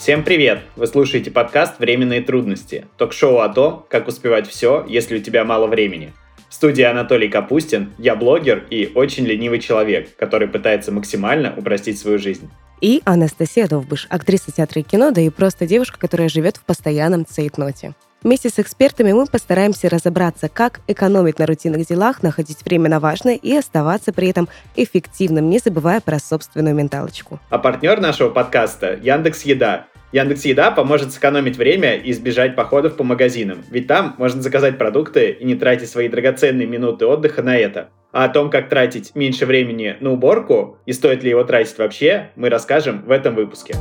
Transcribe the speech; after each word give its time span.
Всем 0.00 0.24
привет! 0.24 0.62
Вы 0.76 0.86
слушаете 0.86 1.30
подкаст 1.30 1.78
«Временные 1.78 2.22
трудности»— 2.22 2.86
ток-шоу 2.96 3.40
о 3.40 3.50
том, 3.50 3.84
как 3.90 4.08
успевать 4.08 4.48
все, 4.48 4.82
если 4.88 5.18
у 5.18 5.20
тебя 5.20 5.44
мало 5.44 5.66
времени. 5.66 6.14
В 6.48 6.54
студии 6.54 6.80
Анатолий 6.80 7.28
Капустин, 7.28 7.92
я 7.98 8.16
блогер 8.16 8.66
и 8.70 8.90
очень 8.94 9.26
ленивый 9.26 9.58
человек, 9.60 10.16
который 10.16 10.48
пытается 10.48 10.90
максимально 10.90 11.54
упростить 11.54 11.98
свою 11.98 12.18
жизнь. 12.18 12.48
И 12.80 13.02
Анастасия 13.04 13.68
Довбыш, 13.68 14.06
актриса 14.08 14.50
театра 14.50 14.80
и 14.80 14.84
кино, 14.84 15.10
да 15.10 15.20
и 15.20 15.28
просто 15.28 15.66
девушка, 15.66 15.98
которая 15.98 16.30
живет 16.30 16.56
в 16.56 16.64
постоянном 16.64 17.26
цейтноте. 17.26 17.92
Вместе 18.22 18.50
с 18.50 18.58
экспертами 18.58 19.12
мы 19.12 19.24
постараемся 19.24 19.88
разобраться, 19.88 20.50
как 20.50 20.80
экономить 20.86 21.38
на 21.38 21.46
рутинных 21.46 21.86
делах, 21.86 22.22
находить 22.22 22.62
время 22.66 22.90
на 22.90 23.00
важное 23.00 23.36
и 23.36 23.56
оставаться 23.56 24.12
при 24.12 24.28
этом 24.28 24.46
эффективным, 24.76 25.48
не 25.48 25.58
забывая 25.58 26.02
про 26.02 26.18
собственную 26.18 26.74
менталочку. 26.74 27.40
А 27.48 27.58
партнер 27.58 27.98
нашего 27.98 28.28
подкаста– 28.28 28.98
Яндекс 29.02 29.44
Еда. 29.44 29.86
Яндекс 30.12 30.44
Еда 30.44 30.70
поможет 30.70 31.12
сэкономить 31.12 31.56
время 31.56 31.94
и 31.96 32.10
избежать 32.10 32.56
походов 32.56 32.96
по 32.96 33.04
магазинам, 33.04 33.64
ведь 33.70 33.86
там 33.86 34.16
можно 34.18 34.42
заказать 34.42 34.76
продукты 34.76 35.30
и 35.30 35.44
не 35.44 35.54
тратить 35.54 35.88
свои 35.88 36.08
драгоценные 36.08 36.66
минуты 36.66 37.06
отдыха 37.06 37.42
на 37.42 37.56
это. 37.56 37.88
А 38.12 38.24
о 38.24 38.28
том, 38.28 38.50
как 38.50 38.68
тратить 38.68 39.14
меньше 39.14 39.46
времени 39.46 39.96
на 40.00 40.10
уборку 40.10 40.78
и 40.84 40.92
стоит 40.92 41.22
ли 41.22 41.30
его 41.30 41.44
тратить 41.44 41.78
вообще, 41.78 42.32
мы 42.36 42.50
расскажем 42.50 43.02
в 43.06 43.12
этом 43.12 43.34
выпуске. 43.34 43.76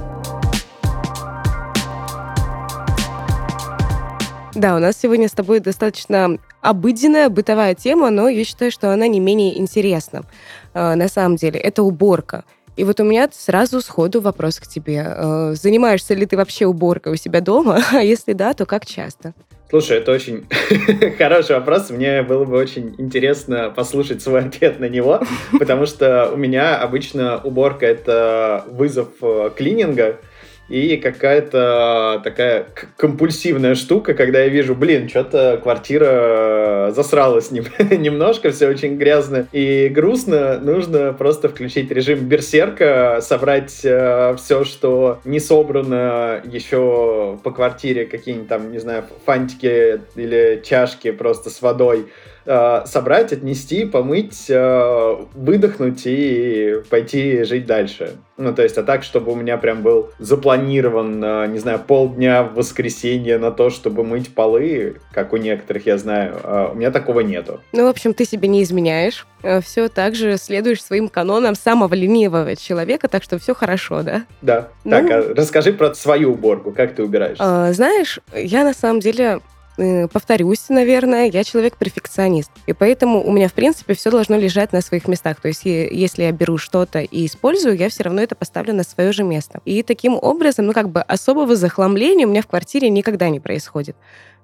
Да, 4.59 4.75
у 4.75 4.79
нас 4.79 4.97
сегодня 5.01 5.29
с 5.29 5.31
тобой 5.31 5.61
достаточно 5.61 6.37
обыденная 6.59 7.29
бытовая 7.29 7.75
тема, 7.75 8.09
но 8.09 8.27
я 8.27 8.43
считаю, 8.43 8.71
что 8.71 8.91
она 8.91 9.07
не 9.07 9.21
менее 9.21 9.57
интересна. 9.57 10.23
Э, 10.73 10.95
на 10.95 11.07
самом 11.07 11.37
деле, 11.37 11.57
это 11.57 11.81
уборка. 11.81 12.43
И 12.75 12.83
вот 12.83 12.99
у 12.99 13.05
меня 13.05 13.29
сразу 13.31 13.79
сходу 13.79 14.19
вопрос 14.19 14.59
к 14.59 14.67
тебе. 14.67 15.01
Э, 15.07 15.53
занимаешься 15.55 16.13
ли 16.13 16.25
ты 16.25 16.35
вообще 16.35 16.65
уборкой 16.65 17.13
у 17.13 17.15
себя 17.15 17.39
дома? 17.39 17.81
А 17.93 18.03
если 18.03 18.33
да, 18.33 18.53
то 18.53 18.65
как 18.65 18.85
часто? 18.85 19.33
Слушай, 19.69 19.99
это 19.99 20.11
очень 20.11 20.45
хороший 21.17 21.55
вопрос. 21.55 21.89
Мне 21.89 22.21
было 22.21 22.43
бы 22.43 22.57
очень 22.57 22.95
интересно 22.97 23.71
послушать 23.73 24.21
свой 24.21 24.41
ответ 24.41 24.81
на 24.81 24.89
него, 24.89 25.21
потому 25.57 25.85
что 25.85 26.31
у 26.33 26.35
меня 26.35 26.75
обычно 26.75 27.39
уборка— 27.41 27.85
это 27.87 28.65
вызов 28.67 29.07
э, 29.21 29.51
клининга, 29.55 30.19
и 30.69 30.97
какая-то 30.97 32.21
такая 32.23 32.67
компульсивная 32.95 33.75
штука, 33.75 34.13
когда 34.13 34.41
я 34.41 34.49
вижу, 34.49 34.75
блин, 34.75 35.09
что-то 35.09 35.59
квартира 35.61 36.91
засралась 36.95 37.51
немножко, 37.51 38.51
все 38.51 38.67
очень 38.67 38.97
грязно 38.97 39.47
и 39.51 39.89
грустно, 39.89 40.59
нужно 40.59 41.13
просто 41.13 41.49
включить 41.49 41.91
режим 41.91 42.19
берсерка, 42.19 43.19
собрать 43.21 43.81
э, 43.83 44.35
все, 44.37 44.63
что 44.63 45.19
не 45.25 45.39
собрано 45.39 46.41
еще 46.45 47.39
по 47.43 47.51
квартире, 47.51 48.05
какие-нибудь 48.05 48.47
там, 48.47 48.71
не 48.71 48.79
знаю, 48.79 49.05
фантики 49.25 50.01
или 50.15 50.61
чашки 50.63 51.11
просто 51.11 51.49
с 51.49 51.61
водой, 51.61 52.05
э, 52.49 52.81
собрать, 52.85 53.31
отнести, 53.31 53.85
помыть, 53.85 54.49
э, 54.49 55.15
выдохнуть 55.35 56.01
и 56.05 56.77
пойти 56.89 57.43
жить 57.43 57.65
дальше. 57.67 58.15
Ну, 58.37 58.53
то 58.55 58.63
есть, 58.63 58.77
а 58.77 58.83
так, 58.83 59.03
чтобы 59.03 59.31
у 59.31 59.35
меня 59.35 59.57
прям 59.57 59.83
был 59.83 60.09
запланирован, 60.17 61.23
э, 61.23 61.47
не 61.47 61.59
знаю, 61.59 61.79
полдня 61.79 62.43
в 62.43 62.55
воскресенье 62.55 63.37
на 63.37 63.51
то, 63.51 63.69
чтобы 63.69 64.03
мыть 64.03 64.33
полы, 64.33 64.97
как 65.13 65.33
у 65.33 65.37
некоторых, 65.37 65.85
я 65.85 65.97
знаю, 65.97 66.37
э, 66.43 66.69
у 66.71 66.75
меня 66.75 66.89
такого 66.89 67.19
нету. 67.19 67.59
Ну, 67.71 67.85
в 67.85 67.89
общем, 67.89 68.13
ты 68.13 68.25
себе 68.25 68.47
не 68.47 68.63
изменяешь. 68.63 69.27
Э, 69.43 69.61
все 69.61 69.87
так 69.87 70.15
же 70.15 70.37
следуешь 70.37 70.83
своим 70.83 71.07
канонам 71.07 71.53
самого 71.53 71.93
ленивого 71.93 72.55
человека, 72.55 73.07
так 73.07 73.23
что 73.23 73.37
все 73.37 73.53
хорошо, 73.53 74.01
да? 74.01 74.23
Да. 74.41 74.69
Ну... 74.83 74.91
Так, 74.91 75.11
а 75.11 75.33
расскажи 75.35 75.71
про 75.71 75.93
свою 75.93 76.33
уборку, 76.33 76.71
как 76.71 76.95
ты 76.95 77.03
убираешься? 77.03 77.43
А, 77.45 77.73
знаешь, 77.73 78.19
я 78.33 78.63
на 78.63 78.73
самом 78.73 79.01
деле 79.01 79.39
Э, 79.39 79.39
повторюсь, 80.11 80.69
наверное, 80.69 81.29
я 81.29 81.43
человек-перфекционист. 81.43 82.51
И 82.67 82.73
поэтому 82.73 83.25
у 83.25 83.31
меня, 83.31 83.47
в 83.47 83.53
принципе, 83.53 83.93
все 83.93 84.11
должно 84.11 84.37
лежать 84.37 84.73
на 84.73 84.81
своих 84.81 85.07
местах. 85.07 85.39
То 85.41 85.47
есть 85.47 85.65
если 85.65 86.23
я 86.23 86.31
беру 86.31 86.57
что-то 86.57 86.99
и 86.99 87.25
использую, 87.25 87.77
я 87.77 87.89
все 87.89 88.03
равно 88.03 88.21
это 88.21 88.35
поставлю 88.35 88.73
на 88.73 88.83
свое 88.83 89.11
же 89.11 89.23
место. 89.23 89.61
И 89.65 89.83
таким 89.83 90.17
образом, 90.21 90.65
ну 90.65 90.73
как 90.73 90.89
бы 90.89 91.01
особого 91.01 91.55
захламления 91.55 92.27
у 92.27 92.29
меня 92.29 92.41
в 92.41 92.47
квартире 92.47 92.89
никогда 92.89 93.29
не 93.29 93.39
происходит. 93.39 93.95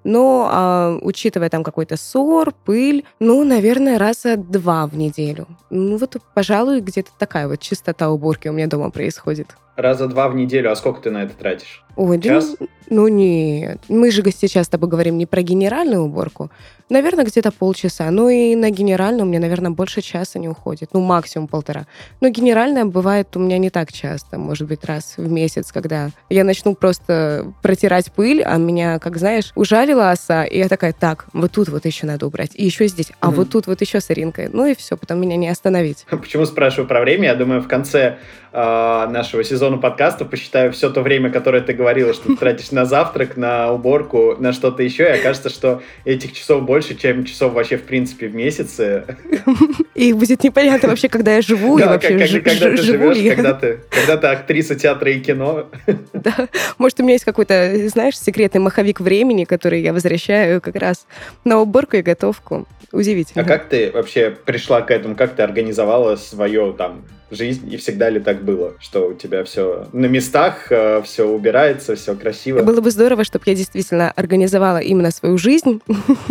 Но 0.06 0.48
а, 0.52 1.00
учитывая 1.02 1.50
там 1.50 1.64
какой-то 1.64 1.98
ссор, 1.98 2.54
пыль, 2.64 3.06
ну, 3.20 3.44
наверное, 3.44 3.98
раза 3.98 4.38
два 4.38 4.86
в 4.86 4.96
неделю. 4.96 5.48
Ну, 5.72 5.98
вот, 5.98 6.18
пожалуй, 6.36 6.80
где-то 6.82 7.10
такая 7.18 7.48
вот 7.48 7.60
чистота 7.60 8.12
уборки 8.12 8.48
у 8.48 8.54
меня 8.54 8.68
дома 8.68 8.92
происходит. 8.92 9.58
Раза 9.76 10.08
два 10.08 10.30
в 10.30 10.36
неделю, 10.36 10.72
а 10.72 10.76
сколько 10.76 11.02
ты 11.02 11.12
на 11.12 11.24
это 11.24 11.36
тратишь? 11.36 11.84
Ой, 11.96 12.22
Час? 12.22 12.56
Да, 12.60 12.66
ну 12.90 13.08
нет. 13.08 13.80
Мы 13.90 14.12
же 14.12 14.22
сейчас 14.32 14.68
с 14.68 14.70
тобой 14.70 14.90
говорим 14.90 15.18
не 15.18 15.26
про 15.26 15.42
генеральную 15.42 16.04
уборку. 16.04 16.52
Наверное, 16.88 17.26
где-то 17.26 17.52
полчаса. 17.52 18.12
Ну 18.12 18.30
и 18.30 18.54
на 18.54 18.70
генеральную 18.70 19.26
у 19.26 19.28
меня, 19.28 19.40
наверное, 19.40 19.72
больше 19.72 20.02
часа 20.02 20.38
не 20.38 20.48
уходит. 20.48 20.90
Ну, 20.94 21.02
максимум 21.02 21.48
полтора. 21.48 21.88
Но 22.22 22.30
генеральная 22.30 22.86
бывает 22.86 23.36
у 23.36 23.40
меня 23.40 23.58
не 23.58 23.72
так 23.72 23.92
часто. 23.92 24.38
Может 24.38 24.68
быть, 24.68 24.86
раз 24.86 25.16
в 25.18 25.28
месяц, 25.28 25.72
когда 25.72 26.10
я 26.30 26.44
начну 26.44 26.76
просто 26.76 27.52
протирать 27.64 28.12
пыль, 28.12 28.44
а 28.44 28.58
меня, 28.58 29.00
как 29.00 29.18
знаешь, 29.18 29.52
ужалила 29.56 30.12
оса, 30.12 30.44
и 30.44 30.60
я 30.60 30.68
такая, 30.68 30.94
так, 30.94 31.26
вот 31.34 31.54
тут 31.54 31.70
вот 31.70 31.86
еще 31.86 32.06
надо 32.06 32.28
убрать. 32.28 32.52
И 32.54 32.64
еще 32.64 32.88
здесь. 32.88 33.12
А 33.20 33.30
mm 33.30 33.36
вот 33.36 33.50
тут 33.50 33.68
вот 33.68 33.82
еще 33.82 34.00
соринка. 34.00 34.48
Ну 34.52 34.66
и 34.68 34.76
все, 34.76 34.96
потом 34.96 35.20
меня 35.20 35.38
не 35.38 35.50
остановить. 35.50 36.06
Почему 36.10 36.46
спрашиваю 36.46 36.88
про 36.88 37.02
время? 37.02 37.30
Я 37.30 37.36
думаю, 37.36 37.62
в 37.62 37.68
конце 37.68 38.18
э, 38.54 39.08
нашего 39.10 39.44
сезона 39.44 39.65
подкаста 39.74 40.26
посчитаю 40.26 40.72
все 40.72 40.90
то 40.90 41.02
время, 41.02 41.30
которое 41.30 41.62
ты 41.62 41.74
говорила, 41.74 42.14
что 42.14 42.30
ты 42.30 42.36
тратишь 42.36 42.72
на 42.72 42.86
завтрак, 42.86 43.38
на 43.38 43.72
уборку, 43.72 44.36
на 44.40 44.54
что-то 44.54 44.84
еще, 44.84 45.04
и 45.04 45.20
окажется, 45.20 45.50
что 45.50 45.82
этих 46.06 46.34
часов 46.34 46.64
больше, 46.64 46.96
чем 46.96 47.26
часов 47.26 47.54
вообще 47.54 47.78
в 47.78 47.84
принципе 47.84 48.28
в 48.28 48.36
месяце. 48.36 49.06
И 49.96 50.14
будет 50.14 50.44
непонятно 50.44 50.90
вообще, 50.90 51.10
когда 51.10 51.36
я 51.36 51.42
живу, 51.42 51.78
и 51.78 51.84
вообще 51.84 52.40
когда 52.42 52.70
ты 52.70 52.78
живешь, 52.78 53.36
когда 53.36 53.54
ты, 53.60 53.80
когда 53.90 54.18
ты 54.18 54.28
актриса 54.28 54.76
театра 54.76 55.12
и 55.12 55.20
кино. 55.20 55.68
Да, 56.14 56.48
может, 56.78 57.00
у 57.00 57.04
меня 57.04 57.14
есть 57.14 57.26
какой-то, 57.26 57.88
знаешь, 57.90 58.18
секретный 58.18 58.60
маховик 58.60 59.00
времени, 59.00 59.44
который 59.44 59.82
я 59.82 59.94
возвращаю 59.94 60.60
как 60.60 60.76
раз 60.76 61.06
на 61.44 61.60
уборку 61.60 61.98
и 61.98 62.02
готовку. 62.02 62.68
Удивительно. 62.92 63.44
А 63.44 63.48
как 63.48 63.70
ты 63.70 63.92
вообще 63.92 64.32
пришла 64.32 64.82
к 64.82 64.92
этому? 64.92 65.16
Как 65.16 65.36
ты 65.36 65.44
организовала 65.44 66.16
свое 66.16 66.74
там 66.78 67.04
жизнь, 67.32 67.72
и 67.72 67.78
всегда 67.78 68.10
ли 68.10 68.20
так 68.20 68.44
было, 68.44 68.74
что 68.80 69.10
у 69.10 69.14
тебя 69.14 69.44
все 69.44 69.88
на 69.94 70.06
местах, 70.06 70.72
э, 70.72 71.02
все 71.04 71.28
убирается, 71.28 71.96
все 71.96 72.16
красиво? 72.16 72.62
Было 72.62 72.82
бы 72.82 72.92
здорово, 72.92 73.24
чтобы 73.24 73.44
я 73.48 73.56
действительно 73.56 74.12
организовала 74.12 74.78
именно 74.78 75.12
свою 75.12 75.38
жизнь, 75.38 75.82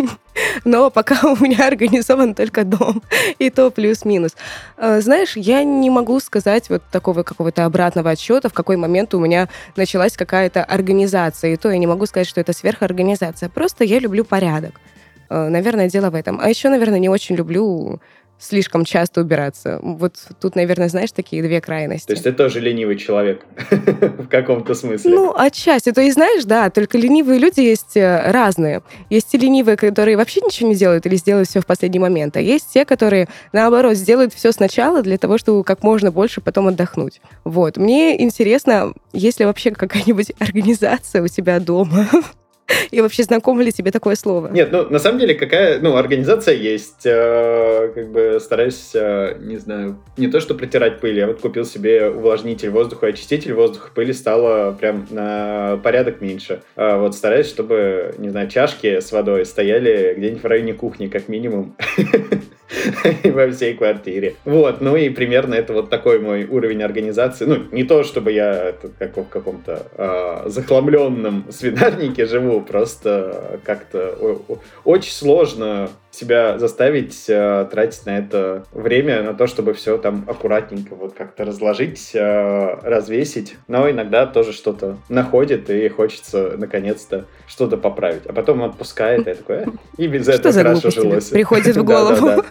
но 0.64 0.90
пока 0.90 1.28
у 1.28 1.36
меня 1.36 1.66
организован 1.66 2.34
только 2.34 2.64
дом, 2.64 3.02
и 3.38 3.50
то 3.50 3.70
плюс-минус. 3.70 4.32
Э, 4.76 5.00
знаешь, 5.00 5.36
я 5.36 5.64
не 5.64 5.90
могу 5.90 6.20
сказать 6.20 6.70
вот 6.70 6.82
такого 6.90 7.22
какого-то 7.22 7.64
обратного 7.64 8.10
отсчета, 8.10 8.48
в 8.48 8.52
какой 8.54 8.76
момент 8.76 9.14
у 9.14 9.20
меня 9.20 9.48
началась 9.76 10.16
какая-то 10.16 10.62
организация, 10.62 11.54
и 11.54 11.56
то 11.56 11.70
я 11.70 11.78
не 11.78 11.86
могу 11.86 12.06
сказать, 12.06 12.28
что 12.28 12.40
это 12.40 12.52
сверхорганизация, 12.52 13.48
просто 13.48 13.84
я 13.84 13.98
люблю 13.98 14.24
порядок. 14.24 14.80
Э, 15.28 15.48
наверное, 15.48 15.88
дело 15.88 16.10
в 16.10 16.14
этом. 16.14 16.38
А 16.40 16.48
еще, 16.48 16.68
наверное, 16.68 16.98
не 16.98 17.08
очень 17.08 17.34
люблю 17.34 18.00
слишком 18.38 18.84
часто 18.84 19.20
убираться. 19.20 19.78
Вот 19.82 20.14
тут, 20.40 20.56
наверное, 20.56 20.88
знаешь, 20.88 21.12
такие 21.12 21.42
две 21.42 21.60
крайности. 21.60 22.06
То 22.06 22.12
есть 22.12 22.24
ты 22.24 22.32
тоже 22.32 22.60
ленивый 22.60 22.96
человек 22.96 23.44
в 23.70 24.28
каком-то 24.28 24.74
смысле? 24.74 25.10
Ну, 25.14 25.34
отчасти. 25.36 25.92
То 25.92 26.00
есть, 26.00 26.14
знаешь, 26.14 26.44
да, 26.44 26.70
только 26.70 26.98
ленивые 26.98 27.38
люди 27.38 27.60
есть 27.60 27.96
э, 27.96 28.30
разные. 28.30 28.82
Есть 29.10 29.30
те 29.30 29.38
ленивые, 29.38 29.76
которые 29.76 30.16
вообще 30.16 30.40
ничего 30.40 30.68
не 30.68 30.74
делают 30.74 31.06
или 31.06 31.16
сделают 31.16 31.48
все 31.48 31.60
в 31.60 31.66
последний 31.66 31.98
момент, 31.98 32.36
а 32.36 32.40
есть 32.40 32.72
те, 32.72 32.84
которые, 32.84 33.28
наоборот, 33.52 33.96
сделают 33.96 34.34
все 34.34 34.52
сначала 34.52 35.02
для 35.02 35.18
того, 35.18 35.38
чтобы 35.38 35.64
как 35.64 35.82
можно 35.82 36.10
больше 36.10 36.40
потом 36.40 36.68
отдохнуть. 36.68 37.20
Вот. 37.44 37.76
Мне 37.76 38.22
интересно, 38.22 38.92
есть 39.12 39.40
ли 39.40 39.46
вообще 39.46 39.70
какая-нибудь 39.70 40.32
организация 40.38 41.22
у 41.22 41.28
тебя 41.28 41.60
дома, 41.60 42.08
И 42.90 43.00
вообще, 43.00 43.22
знакомо 43.22 43.62
ли 43.62 43.72
тебе 43.72 43.90
такое 43.90 44.14
слово? 44.14 44.48
Нет, 44.52 44.70
ну, 44.72 44.88
на 44.88 44.98
самом 44.98 45.18
деле, 45.18 45.34
какая, 45.34 45.80
ну, 45.80 45.96
организация 45.96 46.54
есть. 46.54 47.04
Э, 47.04 47.90
как 47.94 48.10
бы 48.10 48.38
стараюсь, 48.40 48.90
э, 48.94 49.36
не 49.40 49.56
знаю, 49.56 49.98
не 50.16 50.28
то, 50.28 50.40
что 50.40 50.54
протирать 50.54 51.00
пыль, 51.00 51.18
я 51.18 51.26
вот 51.26 51.40
купил 51.40 51.64
себе 51.64 52.08
увлажнитель 52.08 52.70
воздуха, 52.70 53.08
очиститель 53.08 53.54
воздуха, 53.54 53.90
пыли 53.94 54.12
стало 54.12 54.72
прям 54.72 55.06
на 55.10 55.78
порядок 55.82 56.20
меньше. 56.20 56.62
А 56.76 56.98
вот 56.98 57.14
стараюсь, 57.14 57.48
чтобы, 57.48 58.14
не 58.18 58.30
знаю, 58.30 58.48
чашки 58.48 59.00
с 59.00 59.12
водой 59.12 59.44
стояли 59.46 60.14
где-нибудь 60.16 60.42
в 60.42 60.46
районе 60.46 60.74
кухни, 60.74 61.08
как 61.08 61.28
минимум. 61.28 61.76
во 63.24 63.50
всей 63.50 63.74
квартире. 63.74 64.36
Вот, 64.44 64.80
ну 64.80 64.96
и 64.96 65.08
примерно 65.08 65.54
это 65.54 65.72
вот 65.72 65.90
такой 65.90 66.18
мой 66.18 66.44
уровень 66.44 66.82
организации. 66.82 67.44
Ну, 67.44 67.64
не 67.72 67.84
то, 67.84 68.04
чтобы 68.04 68.32
я 68.32 68.74
как 68.98 69.16
в 69.16 69.24
каком-то 69.24 69.86
э, 69.96 70.48
захламленном 70.48 71.46
свинарнике 71.50 72.26
живу, 72.26 72.60
просто 72.60 73.60
как-то 73.64 74.40
очень 74.84 75.12
сложно 75.12 75.90
себя 76.14 76.58
заставить 76.58 77.24
э, 77.28 77.66
тратить 77.70 78.06
на 78.06 78.18
это 78.18 78.64
время, 78.72 79.22
на 79.22 79.34
то, 79.34 79.46
чтобы 79.46 79.74
все 79.74 79.98
там 79.98 80.24
аккуратненько 80.26 80.94
вот 80.94 81.14
как-то 81.14 81.44
разложить, 81.44 82.12
э, 82.14 82.78
развесить. 82.82 83.56
Но 83.68 83.90
иногда 83.90 84.26
тоже 84.26 84.52
что-то 84.52 84.98
находит, 85.08 85.68
и 85.70 85.88
хочется 85.88 86.54
наконец-то 86.56 87.26
что-то 87.46 87.76
поправить. 87.76 88.26
А 88.26 88.32
потом 88.32 88.62
отпускает, 88.62 89.26
и 89.26 89.30
я 89.30 89.36
такой, 89.36 89.56
э, 89.56 89.64
и 89.98 90.06
без 90.06 90.28
этого 90.28 90.52
хорошо 90.52 90.90
жилось. 90.90 91.28
Приходит 91.28 91.76
в 91.76 91.84
голову. 91.84 92.44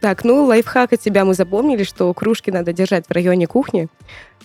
Так, 0.00 0.24
ну, 0.24 0.44
лайфхак 0.44 0.92
от 0.92 1.00
тебя 1.00 1.24
мы 1.24 1.34
запомнили, 1.34 1.82
что 1.82 2.12
кружки 2.12 2.50
надо 2.50 2.72
держать 2.72 3.06
в 3.06 3.10
районе 3.12 3.46
кухни. 3.46 3.88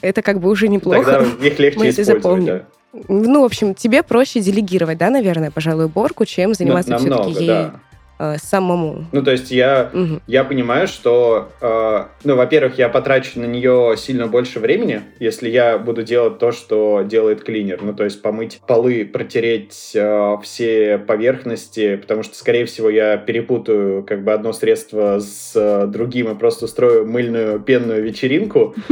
Это 0.01 0.21
как 0.21 0.39
бы 0.39 0.49
уже 0.49 0.67
неплохо. 0.67 1.11
Тогда 1.11 1.47
их 1.47 1.59
легче 1.59 1.79
мы 1.79 1.89
использовать, 1.89 2.45
да. 2.45 2.65
Ну, 3.07 3.41
в 3.41 3.45
общем, 3.45 3.75
тебе 3.75 4.01
проще 4.01 4.39
делегировать, 4.39 4.97
да, 4.97 5.11
наверное, 5.11 5.51
пожалуй, 5.51 5.85
уборку, 5.85 6.25
чем 6.25 6.55
заниматься 6.55 6.97
все-таки 6.97 7.31
ей 7.31 7.47
да 7.47 7.79
э, 8.19 8.37
самому. 8.37 9.05
Ну, 9.11 9.23
то 9.23 9.31
есть 9.31 9.51
я, 9.51 9.89
угу. 9.93 10.19
я 10.27 10.43
понимаю, 10.43 10.87
что, 10.87 11.49
э, 11.61 12.05
ну, 12.23 12.35
во-первых, 12.35 12.77
я 12.77 12.89
потрачу 12.89 13.39
на 13.39 13.45
нее 13.45 13.95
сильно 13.97 14.27
больше 14.27 14.59
времени, 14.59 15.01
если 15.19 15.49
я 15.49 15.77
буду 15.77 16.03
делать 16.03 16.37
то, 16.37 16.51
что 16.51 17.01
делает 17.03 17.43
клинер. 17.43 17.79
Ну, 17.81 17.93
то 17.93 18.03
есть 18.03 18.21
помыть 18.21 18.59
полы, 18.67 19.05
протереть 19.05 19.91
э, 19.95 20.37
все 20.43 20.97
поверхности, 20.97 21.95
потому 21.95 22.23
что, 22.23 22.35
скорее 22.35 22.65
всего, 22.65 22.89
я 22.89 23.17
перепутаю 23.17 24.03
как 24.03 24.23
бы 24.23 24.33
одно 24.33 24.53
средство 24.53 25.19
с 25.19 25.53
э, 25.55 25.87
другим 25.87 26.31
и 26.31 26.35
просто 26.35 26.65
устрою 26.65 27.07
мыльную 27.07 27.59
пенную 27.59 28.03
вечеринку. 28.03 28.75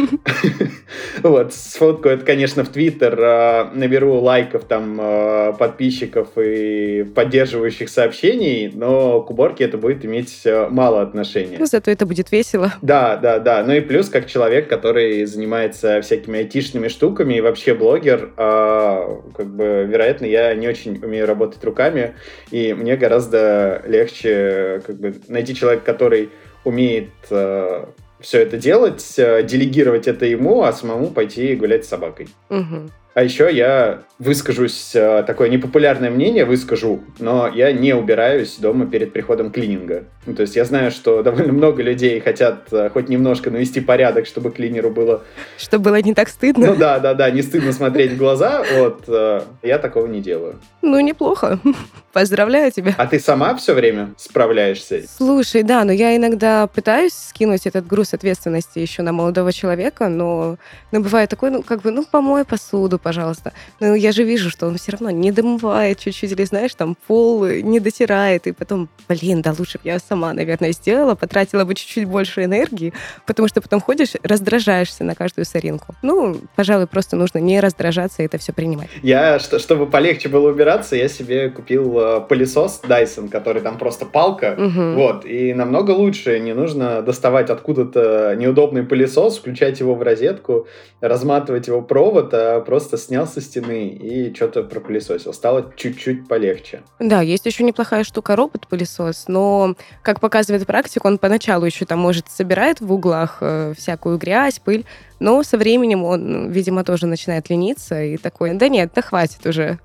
Вот, 1.21 1.53
сфоткаю 1.53 2.15
это, 2.15 2.25
конечно, 2.25 2.63
в 2.63 2.69
Твиттер, 2.69 3.19
э, 3.19 3.69
наберу 3.73 4.13
лайков, 4.19 4.63
там, 4.65 4.97
э, 4.99 5.53
подписчиков 5.57 6.29
и 6.37 7.03
поддерживающих 7.03 7.89
сообщений, 7.89 8.71
но 8.73 9.16
к 9.21 9.31
уборке 9.31 9.63
это 9.63 9.77
будет 9.77 10.05
иметь 10.05 10.41
э, 10.45 10.67
мало 10.69 11.01
отношения. 11.01 11.57
Ну, 11.59 11.65
зато 11.65 11.91
это 11.91 12.05
будет 12.05 12.31
весело. 12.31 12.73
Да, 12.81 13.17
да, 13.17 13.39
да. 13.39 13.63
Ну 13.63 13.73
и 13.73 13.81
плюс, 13.81 14.09
как 14.09 14.27
человек, 14.27 14.67
который 14.67 15.25
занимается 15.25 16.01
всякими 16.01 16.39
айтишными 16.39 16.87
штуками 16.87 17.35
и 17.35 17.41
вообще 17.41 17.73
блогер, 17.73 18.31
э, 18.37 19.17
как 19.35 19.47
бы, 19.47 19.85
вероятно, 19.87 20.25
я 20.25 20.53
не 20.55 20.67
очень 20.67 21.03
умею 21.03 21.27
работать 21.27 21.63
руками, 21.63 22.15
и 22.51 22.73
мне 22.73 22.97
гораздо 22.97 23.81
легче 23.85 24.81
как 24.85 24.97
бы, 24.99 25.15
найти 25.27 25.55
человека, 25.55 25.83
который 25.85 26.29
умеет 26.63 27.09
э, 27.29 27.85
все 28.19 28.41
это 28.41 28.57
делать, 28.57 29.13
э, 29.17 29.43
делегировать 29.43 30.07
это 30.07 30.25
ему, 30.25 30.63
а 30.63 30.73
самому 30.73 31.07
пойти 31.07 31.55
гулять 31.55 31.85
с 31.85 31.89
собакой. 31.89 32.27
Угу. 32.49 32.89
А 33.17 33.23
еще 33.23 33.51
я 33.51 34.03
выскажусь, 34.19 34.91
э, 34.93 35.23
такое 35.25 35.49
непопулярное 35.49 36.11
мнение 36.11 36.45
выскажу, 36.45 37.01
но 37.17 37.47
я 37.47 37.71
не 37.71 37.95
убираюсь 37.95 38.57
дома 38.59 38.85
перед 38.85 39.11
приходом 39.11 39.51
клининга. 39.51 40.03
Ну, 40.27 40.33
то 40.33 40.41
есть 40.41 40.57
я 40.57 40.65
знаю, 40.65 40.91
что 40.91 41.23
довольно 41.27 41.53
много 41.53 41.81
людей 41.81 42.19
хотят 42.19 42.67
э, 42.71 42.89
хоть 42.89 43.07
немножко 43.07 43.49
навести 43.49 43.79
порядок, 43.79 44.27
чтобы 44.27 44.51
клинеру 44.51 44.91
было... 44.91 45.23
Чтобы 45.57 45.85
было 45.85 46.01
не 46.01 46.13
так 46.13 46.27
стыдно. 46.27 46.67
Ну 46.67 46.75
да, 46.75 46.99
да, 46.99 47.13
да, 47.13 47.31
не 47.31 47.41
стыдно 47.41 47.71
смотреть 47.71 48.11
в 48.11 48.17
глаза. 48.17 48.63
Вот, 48.75 49.05
э, 49.07 49.41
я 49.63 49.79
такого 49.79 50.05
не 50.07 50.21
делаю. 50.21 50.59
Ну, 50.81 50.99
неплохо. 50.99 51.59
Поздравляю 52.13 52.71
тебя. 52.71 52.93
А 52.97 53.07
ты 53.07 53.19
сама 53.19 53.55
все 53.55 53.73
время 53.73 54.13
справляешься? 54.17 55.03
Слушай, 55.07 55.63
да, 55.63 55.85
но 55.85 55.93
я 55.93 56.15
иногда 56.15 56.67
пытаюсь 56.67 57.13
скинуть 57.13 57.65
этот 57.65 57.87
груз 57.87 58.13
ответственности 58.13 58.79
еще 58.79 59.03
на 59.03 59.13
молодого 59.13 59.53
человека, 59.53 60.09
но, 60.09 60.57
но 60.91 60.99
бывает 60.99 61.29
такое, 61.29 61.51
ну, 61.51 61.63
как 61.63 61.83
бы, 61.83 61.91
ну, 61.91 62.03
помой 62.03 62.43
посуду, 62.43 62.99
пожалуйста. 62.99 63.53
Но 63.79 63.95
я 63.95 64.11
же 64.11 64.23
вижу, 64.23 64.49
что 64.49 64.67
он 64.67 64.77
все 64.77 64.91
равно 64.91 65.09
не 65.11 65.31
домывает 65.31 65.99
чуть-чуть, 65.99 66.31
или, 66.31 66.43
знаешь, 66.43 66.75
там 66.75 66.97
пол 67.07 67.45
не 67.45 67.79
дотирает, 67.79 68.47
и 68.47 68.51
потом, 68.51 68.89
блин, 69.07 69.41
да 69.41 69.53
лучше 69.57 69.77
бы 69.77 69.83
я 69.85 69.99
сама, 69.99 70.16
наверное, 70.17 70.71
сделала, 70.71 71.15
потратила 71.15 71.65
бы 71.65 71.75
чуть-чуть 71.75 72.05
больше 72.05 72.43
энергии, 72.43 72.93
потому 73.25 73.47
что 73.47 73.61
потом 73.61 73.81
ходишь, 73.81 74.13
раздражаешься 74.23 75.03
на 75.03 75.15
каждую 75.15 75.45
соринку. 75.45 75.95
Ну, 76.01 76.37
пожалуй, 76.55 76.87
просто 76.87 77.15
нужно 77.15 77.39
не 77.39 77.59
раздражаться 77.59 78.21
и 78.21 78.25
это 78.25 78.37
все 78.37 78.53
принимать. 78.53 78.89
Я, 79.01 79.39
чтобы 79.39 79.87
полегче 79.87 80.29
было 80.29 80.49
убираться, 80.49 80.95
я 80.95 81.07
себе 81.07 81.49
купил 81.49 81.99
э, 81.99 82.21
пылесос 82.21 82.81
Dyson, 82.83 83.29
который 83.29 83.61
там 83.61 83.77
просто 83.77 84.05
палка, 84.05 84.55
угу. 84.57 84.93
вот, 84.93 85.25
и 85.25 85.53
намного 85.53 85.91
лучше, 85.91 86.39
не 86.39 86.53
нужно 86.53 87.01
доставать 87.01 87.49
откуда-то 87.49 88.35
неудобный 88.37 88.83
пылесос, 88.83 89.37
включать 89.37 89.79
его 89.79 89.95
в 89.95 90.01
розетку, 90.01 90.67
разматывать 91.01 91.67
его 91.67 91.81
провод, 91.81 92.33
а 92.33 92.61
просто 92.61 92.97
снял 92.97 93.27
со 93.27 93.41
стены 93.41 93.89
и 93.89 94.33
что-то 94.33 94.63
пропылесосил. 94.63 95.33
Стало 95.33 95.71
чуть-чуть 95.75 96.27
полегче. 96.27 96.81
Да, 96.99 97.21
есть 97.21 97.45
еще 97.45 97.63
неплохая 97.63 98.03
штука 98.03 98.35
робот-пылесос, 98.35 99.25
но, 99.27 99.75
как 100.07 100.21
показывает 100.21 100.65
практика, 100.65 101.05
он 101.05 101.17
поначалу 101.17 101.65
еще 101.65 101.83
там, 101.83 101.99
может, 101.99 102.29
собирает 102.29 102.79
в 102.79 102.93
углах 102.93 103.39
э, 103.41 103.73
всякую 103.77 104.17
грязь, 104.17 104.57
пыль, 104.57 104.85
но 105.19 105.43
со 105.43 105.57
временем 105.57 106.05
он, 106.05 106.49
видимо, 106.49 106.85
тоже 106.85 107.07
начинает 107.07 107.49
лениться 107.49 108.01
и 108.01 108.15
такой, 108.15 108.53
да 108.53 108.69
нет, 108.69 108.89
да 108.95 109.01
хватит 109.01 109.45
уже 109.45 109.79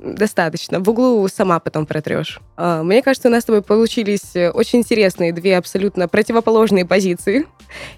достаточно. 0.00 0.80
В 0.80 0.88
углу 0.88 1.26
сама 1.28 1.60
потом 1.60 1.86
протрешь. 1.86 2.40
А, 2.56 2.82
мне 2.82 3.02
кажется, 3.02 3.28
у 3.28 3.30
нас 3.30 3.42
с 3.42 3.46
тобой 3.46 3.62
получились 3.62 4.34
э, 4.34 4.50
очень 4.50 4.80
интересные 4.80 5.32
две 5.32 5.56
абсолютно 5.56 6.08
противоположные 6.08 6.84
позиции. 6.84 7.46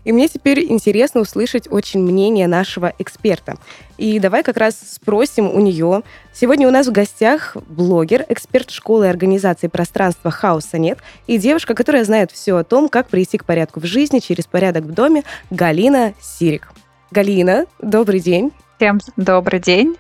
И 0.05 0.13
мне 0.13 0.29
теперь 0.29 0.71
интересно 0.71 1.21
услышать 1.21 1.71
очень 1.71 2.01
мнение 2.01 2.47
нашего 2.47 2.93
эксперта. 2.99 3.57
И 3.97 4.19
давай 4.19 4.43
как 4.43 4.57
раз 4.57 4.77
спросим 4.77 5.51
у 5.51 5.61
нее. 5.61 6.03
Сегодня 6.35 6.69
у 6.69 6.71
нас 6.71 6.89
в 6.89 6.93
гостях 6.93 7.57
блогер, 7.69 8.27
эксперт 8.29 8.71
школы 8.71 9.07
и 9.07 9.09
организации 9.09 9.69
пространства 9.69 10.31
«Хаоса 10.31 10.79
нет» 10.79 10.99
и 11.27 11.39
девушка, 11.39 11.75
которая 11.75 12.05
знает 12.05 12.31
все 12.33 12.57
о 12.57 12.65
том, 12.65 12.89
как 12.89 13.09
прийти 13.09 13.39
к 13.39 13.45
порядку 13.45 13.81
в 13.81 13.85
жизни 13.85 14.19
через 14.19 14.47
порядок 14.47 14.85
в 14.85 14.93
доме, 14.93 15.23
Галина 15.51 16.15
Сирик. 16.21 16.73
Галина, 17.11 17.67
добрый 17.81 18.21
день. 18.21 18.53
Всем 18.77 19.01
добрый 19.17 19.61
день. 19.61 19.97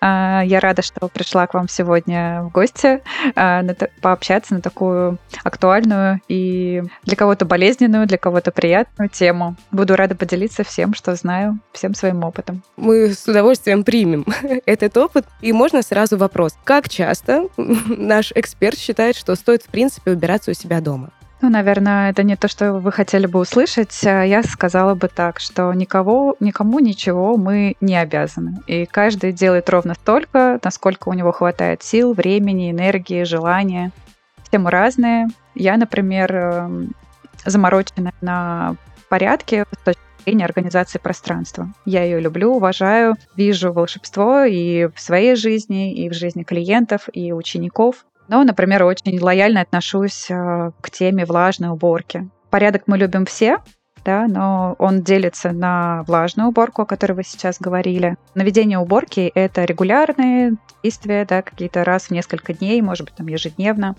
А, 0.00 0.42
я 0.44 0.60
рада, 0.60 0.82
что 0.82 1.08
пришла 1.08 1.46
к 1.46 1.54
вам 1.54 1.68
сегодня 1.68 2.42
в 2.42 2.50
гости 2.50 3.02
а, 3.34 3.64
пообщаться 4.00 4.54
на 4.54 4.60
такую 4.60 5.18
актуальную 5.44 6.20
и 6.28 6.82
для 7.04 7.16
кого-то 7.16 7.44
болезненную, 7.44 8.06
для 8.06 8.18
кого-то 8.18 8.50
приятную 8.52 9.08
тему. 9.08 9.56
Буду 9.70 9.96
рада 9.96 10.14
поделиться 10.14 10.64
всем, 10.64 10.94
что 10.94 11.14
знаю, 11.14 11.58
всем 11.72 11.94
своим 11.94 12.24
опытом. 12.24 12.62
Мы 12.76 13.12
с 13.12 13.26
удовольствием 13.26 13.84
примем 13.84 14.24
этот 14.66 14.96
опыт. 14.96 15.26
И 15.40 15.52
можно 15.52 15.82
сразу 15.82 16.16
вопрос. 16.16 16.56
Как 16.64 16.88
часто 16.88 17.48
наш 17.56 18.32
эксперт 18.32 18.78
считает, 18.78 19.16
что 19.16 19.34
стоит, 19.34 19.62
в 19.62 19.68
принципе, 19.68 20.12
убираться 20.12 20.50
у 20.50 20.54
себя 20.54 20.80
дома? 20.80 21.10
Ну, 21.40 21.50
наверное, 21.50 22.10
это 22.10 22.24
не 22.24 22.34
то, 22.34 22.48
что 22.48 22.74
вы 22.74 22.90
хотели 22.90 23.26
бы 23.26 23.38
услышать. 23.38 24.04
А 24.04 24.24
я 24.24 24.42
сказала 24.42 24.94
бы 24.94 25.08
так, 25.08 25.38
что 25.38 25.72
никого, 25.72 26.36
никому 26.40 26.80
ничего 26.80 27.36
мы 27.36 27.76
не 27.80 27.96
обязаны. 27.96 28.58
И 28.66 28.86
каждый 28.86 29.32
делает 29.32 29.70
ровно 29.70 29.94
столько, 29.94 30.58
насколько 30.64 31.08
у 31.08 31.12
него 31.12 31.30
хватает 31.30 31.82
сил, 31.82 32.12
времени, 32.12 32.72
энергии, 32.72 33.22
желания. 33.22 33.92
Все 34.48 34.58
мы 34.58 34.70
разные. 34.70 35.28
Я, 35.54 35.76
например, 35.76 36.34
эм, 36.34 36.92
заморочена 37.44 38.12
на 38.20 38.74
порядке 39.08 39.64
с 39.70 39.84
точки 39.84 40.00
зрения 40.24 40.44
организации 40.44 40.98
пространства. 40.98 41.72
Я 41.84 42.02
ее 42.02 42.20
люблю, 42.20 42.54
уважаю, 42.54 43.14
вижу 43.36 43.72
волшебство 43.72 44.42
и 44.42 44.86
в 44.86 45.00
своей 45.00 45.36
жизни, 45.36 45.94
и 45.94 46.10
в 46.10 46.14
жизни 46.14 46.42
клиентов, 46.42 47.08
и 47.12 47.32
учеников. 47.32 48.04
Но, 48.28 48.44
например, 48.44 48.84
очень 48.84 49.20
лояльно 49.20 49.62
отношусь 49.62 50.30
э, 50.30 50.70
к 50.80 50.90
теме 50.90 51.24
влажной 51.24 51.70
уборки. 51.70 52.28
Порядок 52.50 52.84
мы 52.86 52.98
любим 52.98 53.26
все, 53.26 53.58
да, 54.04 54.26
но 54.26 54.74
он 54.78 55.02
делится 55.02 55.52
на 55.52 56.02
влажную 56.06 56.48
уборку, 56.48 56.82
о 56.82 56.86
которой 56.86 57.12
вы 57.12 57.24
сейчас 57.24 57.58
говорили. 57.58 58.16
Наведение 58.34 58.78
уборки— 58.78 59.30
это 59.34 59.64
регулярные 59.64 60.54
действия, 60.82 61.26
да, 61.28 61.42
какие-то 61.42 61.84
раз 61.84 62.04
в 62.04 62.10
несколько 62.10 62.54
дней, 62.54 62.80
может 62.80 63.06
быть, 63.06 63.14
там 63.16 63.26
ежедневно, 63.26 63.96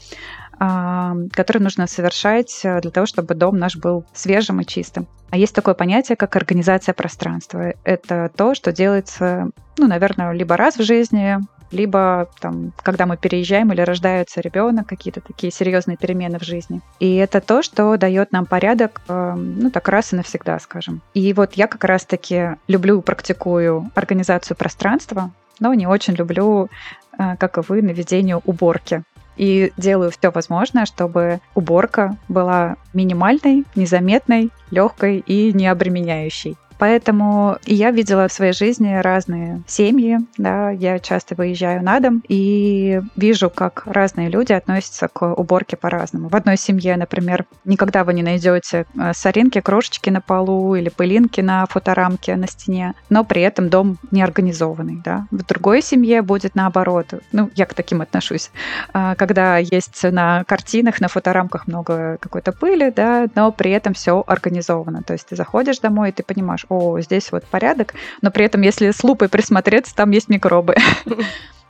а, 0.60 1.16
которые 1.32 1.64
нужно 1.64 1.88
совершать 1.88 2.62
э, 2.64 2.82
для 2.82 2.92
того, 2.92 3.06
чтобы 3.06 3.36
дом 3.36 3.58
наш 3.58 3.78
был 3.78 4.06
свежим 4.14 4.62
и 4.62 4.66
чистым. 4.66 5.08
А 5.30 5.38
есть 5.38 5.54
такое 5.54 5.74
понятие, 5.74 6.16
как 6.16 6.36
организация 6.36 6.94
пространства. 6.94 7.74
Это 7.84 8.32
то, 8.36 8.56
что 8.56 8.72
делается, 8.72 9.50
ну, 9.78 9.88
наверное, 9.88 10.32
либо 10.32 10.58
раз 10.58 10.78
в 10.78 10.84
жизни, 10.84 11.38
либо 11.72 12.30
там, 12.40 12.72
когда 12.82 13.06
мы 13.06 13.18
переезжаем 13.18 13.72
или 13.72 13.82
рождается 13.82 14.42
ребенок, 14.42 14.88
какие-то 14.88 15.22
такие 15.22 15.52
серьезные 15.52 15.98
перемены 15.98 16.40
в 16.40 16.44
жизни. 16.44 16.82
И 17.00 17.16
это 17.16 17.42
то, 17.42 17.62
что 17.62 17.98
дает 17.98 18.32
нам 18.32 18.46
порядок, 18.46 19.02
э, 19.08 19.34
ну 19.36 19.70
так 19.72 19.88
раз 19.90 20.14
и 20.14 20.16
навсегда, 20.16 20.60
скажем. 20.60 21.02
И 21.14 21.34
вот 21.34 21.54
я 21.54 21.68
как 21.68 21.84
раз-таки 21.84 22.58
люблю, 22.68 23.02
практикую 23.02 23.90
организацию 23.96 24.58
пространства, 24.58 25.32
но 25.60 25.74
не 25.74 25.88
очень 25.88 26.14
люблю, 26.14 26.70
э, 27.18 27.36
как 27.38 27.58
и 27.58 27.62
вы, 27.68 27.82
наведение 27.82 28.38
уборки 28.38 29.04
и 29.40 29.72
делаю 29.78 30.12
все 30.12 30.32
возможное, 30.32 30.86
чтобы 30.86 31.40
уборка 31.56 32.18
была 32.28 32.76
минимальной, 32.94 33.64
незаметной, 33.74 34.50
легкой 34.70 35.20
и 35.20 35.54
не 35.54 35.68
обременяющей. 35.68 36.58
Поэтому 36.80 37.58
я 37.66 37.92
видела 37.92 38.28
в 38.28 38.34
своей 38.34 38.54
жизни 38.54 38.96
разные 38.96 39.62
семьи, 39.68 40.18
да, 40.38 40.72
я 40.72 40.98
часто 41.00 41.36
выезжаю 41.36 41.84
на 41.84 42.00
дом 42.00 42.24
и 42.28 43.02
вижу, 43.18 43.50
как 43.50 43.84
разные 43.86 44.30
люди 44.30 44.54
относятся 44.54 45.10
к 45.10 45.34
уборке 45.34 45.76
по-разному. 45.76 46.30
В 46.30 46.36
одной 46.36 46.58
семье, 46.58 46.96
например, 46.96 47.46
никогда 47.66 48.06
вы 48.06 48.14
не 48.14 48.24
найдете 48.24 48.86
э, 48.98 49.12
соринки, 49.14 49.60
крошечки 49.60 50.10
на 50.10 50.22
полу 50.22 50.74
или 50.76 50.88
пылинки 50.88 51.42
на 51.42 51.66
фоторамке 51.66 52.38
на 52.38 52.48
стене, 52.48 52.94
но 53.10 53.26
при 53.26 53.42
этом 53.42 53.70
дом 53.70 53.98
не 54.12 54.24
организованный, 54.24 55.02
да. 55.04 55.28
В 55.32 55.46
другой 55.46 55.82
семье 55.82 56.22
будет 56.22 56.56
наоборот. 56.56 57.14
Ну, 57.34 57.50
я 57.56 57.66
к 57.66 57.74
таким 57.74 58.02
отношусь. 58.02 58.52
А, 58.94 59.16
когда 59.16 59.58
есть 59.58 60.02
на 60.04 60.46
картинах, 60.46 61.02
на 61.02 61.10
фоторамках 61.10 61.68
много 61.68 62.18
какой-то 62.22 62.54
пыли, 62.54 62.90
да, 62.90 63.28
но 63.36 63.52
при 63.52 63.72
этом 63.72 63.94
все 63.94 64.24
организовано. 64.26 65.04
То 65.04 65.14
есть 65.14 65.28
ты 65.28 65.36
заходишь 65.36 65.80
домой, 65.80 66.10
и 66.10 66.12
ты 66.14 66.24
понимаешь, 66.24 66.66
о, 66.70 67.00
здесь 67.00 67.32
вот 67.32 67.44
порядок, 67.46 67.94
но 68.22 68.32
при 68.32 68.46
этом, 68.46 68.62
если 68.62 68.92
с 68.92 69.04
лупой 69.04 69.30
присмотреться, 69.30 69.96
там 69.96 70.12
есть 70.12 70.30
микробы. 70.30 70.76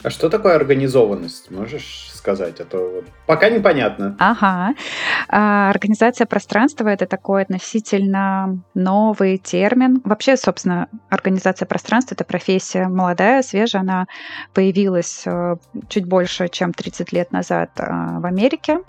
А 0.02 0.10
что 0.10 0.30
такое 0.30 0.56
организованность? 0.56 1.52
Можешь 1.52 2.10
сказать? 2.14 2.62
А 2.62 2.64
то 2.64 3.04
пока 3.26 3.50
непонятно. 3.50 4.16
Ага. 4.18 4.74
А, 5.28 5.70
организация 5.70 6.26
пространства— 6.26 6.88
это 6.90 7.06
такой 7.06 7.42
относительно 7.42 8.60
новый 8.74 9.38
термин. 9.38 10.02
Вообще, 10.06 10.38
собственно, 10.38 10.88
организация 11.10 11.66
пространства— 11.66 12.16
это 12.16 12.24
профессия 12.24 12.88
молодая, 12.88 13.42
свежая. 13.42 13.82
Она 13.82 14.06
появилась 14.54 15.24
э, 15.26 15.58
чуть 15.90 16.06
больше, 16.06 16.48
чем 16.48 16.74
30 16.74 17.12
лет 17.12 17.32
назад 17.34 17.72
э, 17.78 17.84
в 17.84 18.26
Америке. 18.26 18.80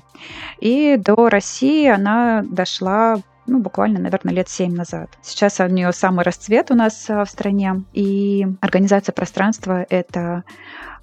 И 0.61 0.97
до 0.97 1.29
России 1.29 1.89
она 1.89 2.45
дошла 2.49 3.17
ну, 3.51 3.59
буквально, 3.59 3.99
наверное, 4.01 4.33
лет 4.33 4.49
семь 4.49 4.75
назад. 4.75 5.11
Сейчас 5.23 5.61
у 5.61 5.67
нее 5.67 5.93
самый 5.93 6.25
расцвет 6.25 6.71
у 6.71 6.75
нас 6.75 7.11
э, 7.11 7.25
в 7.25 7.29
стране, 7.29 7.83
и 7.93 8.47
организация 8.61 9.13
пространства— 9.13 9.85
это 9.91 10.45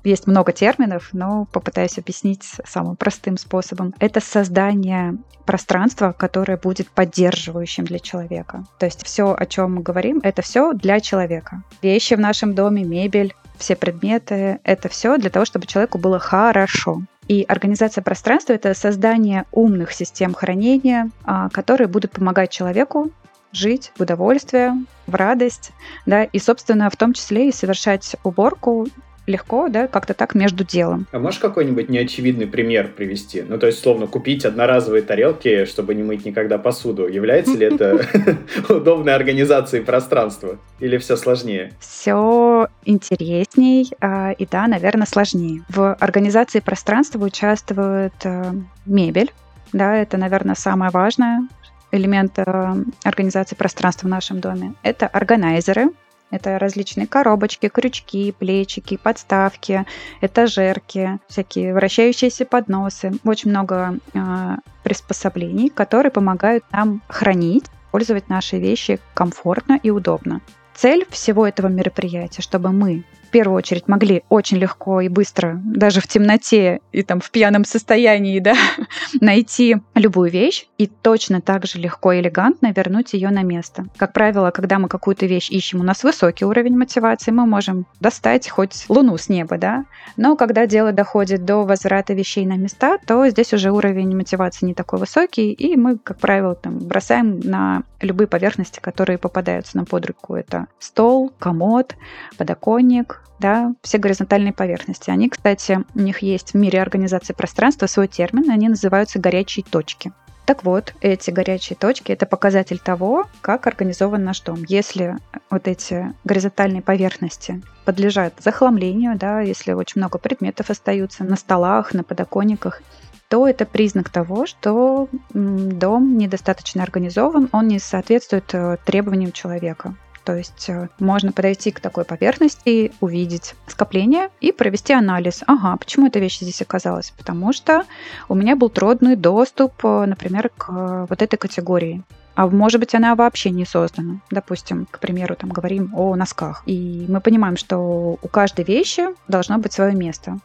есть 0.03 0.27
много 0.27 0.53
терминов, 0.53 1.09
но 1.11 1.45
попытаюсь 1.51 1.97
объяснить 1.97 2.43
самым 2.65 2.95
простым 2.95 3.37
способом. 3.37 3.93
Это 3.99 4.21
создание 4.21 5.17
пространства, 5.45 6.13
которое 6.17 6.57
будет 6.57 6.89
поддерживающим 6.89 7.83
для 7.83 7.99
человека. 7.99 8.63
То 8.79 8.85
есть 8.85 9.05
все, 9.05 9.35
о 9.37 9.45
чем 9.45 9.75
мы 9.75 9.81
говорим, 9.81 10.21
это 10.23 10.41
все 10.41 10.71
для 10.73 11.01
человека. 11.01 11.63
Вещи 11.81 12.13
в 12.13 12.19
нашем 12.19 12.55
доме, 12.55 12.83
мебель, 12.83 13.35
все 13.57 13.75
предметы, 13.75 14.59
это 14.63 14.87
все 14.87 15.17
для 15.17 15.29
того, 15.29 15.45
чтобы 15.45 15.67
человеку 15.67 15.97
было 15.97 16.19
хорошо. 16.19 17.01
И 17.27 17.43
организация 17.47 18.01
пространства— 18.01 18.53
это 18.53 18.73
создание 18.73 19.45
умных 19.51 19.91
систем 19.91 20.33
хранения, 20.33 21.09
а, 21.23 21.49
которые 21.49 21.87
будут 21.87 22.11
помогать 22.11 22.51
человеку 22.51 23.11
жить 23.51 23.91
в 23.97 24.01
удовольствие, 24.01 24.73
в 25.07 25.15
радость, 25.15 25.71
да, 26.05 26.23
и, 26.23 26.39
собственно, 26.39 26.89
в 26.89 26.95
том 26.95 27.13
числе 27.13 27.49
и 27.49 27.51
совершать 27.51 28.15
уборку 28.23 28.87
легко, 29.27 29.67
да, 29.67 29.87
как-то 29.87 30.13
так 30.13 30.33
между 30.33 30.63
делом. 30.63 31.05
А 31.11 31.19
можешь 31.19 31.39
какой-нибудь 31.39 31.89
неочевидный 31.89 32.47
пример 32.47 32.87
привести? 32.95 33.43
Ну, 33.47 33.59
то 33.59 33.67
есть, 33.67 33.79
словно 33.79 34.07
купить 34.07 34.45
одноразовые 34.45 35.03
тарелки, 35.03 35.65
чтобы 35.65 35.93
не 35.93 36.03
мыть 36.03 36.25
никогда 36.25 36.57
посуду. 36.57 37.07
Является 37.07 37.55
ли 37.57 37.67
это 37.67 38.05
удобной 38.69 39.13
организацией 39.13 39.83
пространства? 39.83 40.57
Или 40.79 40.97
все 40.97 41.17
сложнее? 41.17 41.73
Все 41.79 42.69
интересней 42.85 43.91
а, 43.99 44.31
и, 44.31 44.45
да, 44.45 44.67
наверное, 44.67 45.05
сложнее. 45.05 45.63
В 45.69 45.93
организации 45.95 46.59
пространства 46.59 47.23
участвует 47.23 48.13
э, 48.23 48.53
мебель, 48.85 49.31
да, 49.73 49.95
это, 49.95 50.17
наверное, 50.17 50.55
самое 50.55 50.91
важное, 50.91 51.47
элемент 51.91 52.39
э, 52.39 52.75
организации 53.03 53.55
пространства 53.55 54.07
в 54.07 54.09
нашем 54.09 54.39
доме. 54.39 54.73
Это 54.83 55.07
органайзеры, 55.07 55.89
это 56.29 56.59
различные 56.59 57.07
коробочки, 57.07 57.69
крючки, 57.69 58.33
плечики, 58.37 58.97
подставки, 58.97 59.85
этажерки, 60.21 61.19
всякие 61.27 61.73
вращающиеся 61.73 62.45
подносы. 62.45 63.13
Очень 63.23 63.51
много 63.51 63.97
э, 64.13 64.55
приспособлений, 64.83 65.69
которые 65.69 66.11
помогают 66.11 66.63
нам 66.71 67.01
хранить, 67.07 67.65
пользовать 67.91 68.29
наши 68.29 68.57
вещи 68.59 68.99
комфортно 69.13 69.79
и 69.81 69.89
удобно. 69.89 70.41
Цель 70.75 71.07
всего 71.09 71.47
этого 71.47 71.67
мероприятия, 71.67 72.41
чтобы 72.41 72.71
мы 72.71 73.03
в 73.27 73.29
первую 73.29 73.57
очередь 73.57 73.89
могли 73.89 74.23
очень 74.29 74.57
легко 74.57 75.01
и 75.01 75.09
быстро, 75.09 75.59
даже 75.65 75.99
в 75.99 76.07
темноте 76.07 76.79
и 76.93 77.03
там 77.03 77.19
в 77.19 77.29
пьяном 77.29 77.65
состоянии, 77.65 78.39
да, 78.39 78.55
найти 79.21 79.77
любую 79.95 80.31
вещь 80.31 80.65
и 80.77 80.87
точно 80.87 81.41
так 81.41 81.65
же 81.65 81.77
легко 81.77 82.13
и 82.13 82.21
элегантно 82.21 82.71
вернуть 82.73 83.13
ее 83.13 83.29
на 83.29 83.43
место. 83.43 83.85
Как 83.97 84.13
правило, 84.13 84.51
когда 84.51 84.79
мы 84.79 84.87
какую-то 84.87 85.25
вещь 85.25 85.49
ищем, 85.51 85.81
у 85.81 85.83
нас 85.83 86.03
высокий 86.03 86.45
уровень 86.45 86.77
мотивации, 86.77 87.31
мы 87.31 87.45
можем 87.45 87.85
достать 87.99 88.47
хоть 88.47 88.85
луну 88.87 89.17
с 89.17 89.27
неба, 89.27 89.57
да, 89.57 89.85
но 90.15 90.37
когда 90.37 90.65
дело 90.65 90.93
доходит 90.93 91.43
до 91.43 91.65
возврата 91.65 92.13
вещей 92.13 92.45
на 92.45 92.55
места, 92.55 92.97
то 93.05 93.27
здесь 93.27 93.53
уже 93.53 93.71
уровень 93.71 94.15
мотивации 94.15 94.67
не 94.67 94.73
такой 94.73 94.99
высокий, 94.99 95.51
и 95.51 95.75
мы, 95.75 95.97
как 95.97 96.17
правило, 96.19 96.55
там, 96.55 96.79
бросаем 96.79 97.41
на 97.41 97.83
любые 98.01 98.27
поверхности, 98.27 98.79
которые 98.79 99.17
попадаются 99.17 99.75
нам 99.75 99.85
под 99.85 100.05
руку. 100.05 100.35
Это 100.35 100.67
стол, 100.79 101.31
комод, 101.39 101.95
подоконник, 102.37 103.16
да, 103.39 103.73
все 103.81 103.97
горизонтальные 103.97 104.53
поверхности. 104.53 105.09
Они, 105.09 105.29
кстати, 105.29 105.79
у 105.93 105.99
них 105.99 106.19
есть 106.19 106.53
в 106.53 106.57
мире 106.57 106.81
организации 106.81 107.33
пространства 107.33 107.87
свой 107.87 108.07
термин, 108.07 108.49
они 108.49 108.69
называются 108.69 109.19
горячие 109.19 109.63
точки. 109.63 110.11
Так 110.45 110.63
вот, 110.63 110.93
эти 111.01 111.29
горячие 111.29 111.75
точки— 111.75 112.11
это 112.13 112.25
показатель 112.25 112.79
того, 112.79 113.25
как 113.41 113.67
организован 113.67 114.23
наш 114.23 114.39
дом. 114.39 114.63
Если 114.69 115.17
вот 115.49 115.67
эти 115.67 116.13
горизонтальные 116.23 116.81
поверхности 116.81 117.61
подлежат 117.83 118.33
захламлению, 118.39 119.17
да, 119.17 119.41
если 119.41 119.73
очень 119.73 119.99
много 119.99 120.19
предметов 120.19 120.69
остаются 120.69 121.25
на 121.25 121.35
столах, 121.35 121.93
на 121.93 122.05
подоконниках, 122.05 122.81
то 123.27 123.45
это 123.45 123.65
признак 123.65 124.09
того, 124.09 124.45
что 124.45 125.09
дом 125.33 126.17
недостаточно 126.17 126.81
организован, 126.81 127.49
он 127.51 127.67
не 127.67 127.79
соответствует 127.79 128.53
э, 128.53 128.77
требованиям 128.85 129.33
человека. 129.33 129.95
То 130.27 130.35
есть 130.35 130.67
э, 130.67 130.89
можно 130.99 131.31
подойти 131.31 131.71
к 131.71 131.79
такой 131.79 132.03
поверхности, 132.03 132.91
увидеть 132.99 133.55
скопление 133.65 134.29
и 134.41 134.51
провести 134.51 134.91
анализ. 134.91 135.41
Ага, 135.47 135.77
почему 135.77 136.07
эта 136.07 136.19
вещь 136.19 136.39
здесь 136.39 136.61
оказалась? 136.61 137.11
Потому 137.11 137.53
что 137.53 137.85
у 138.27 138.35
меня 138.35 138.57
был 138.57 138.69
трудный 138.69 139.15
доступ, 139.15 139.71
э, 139.85 140.05
например, 140.05 140.51
к 140.57 141.05
вот 141.09 141.21
этой 141.21 141.37
категории. 141.37 142.03
А 142.35 142.45
может 142.47 142.81
быть, 142.81 142.93
она 142.93 143.15
вообще 143.15 143.51
не 143.51 143.63
создана. 143.63 144.19
Допустим, 144.29 144.85
к 144.91 144.99
примеру, 144.99 145.37
там 145.37 145.49
говорим 145.49 145.93
о 145.95 146.13
носках. 146.17 146.61
И 146.65 147.05
мы 147.07 147.21
понимаем, 147.21 147.55
что 147.55 148.19
у 148.21 148.27
каждой 148.27 148.65
вещи 148.65 149.05
должно 149.29 149.59
быть 149.59 149.71
свое 149.71 149.95
место. 149.95 150.39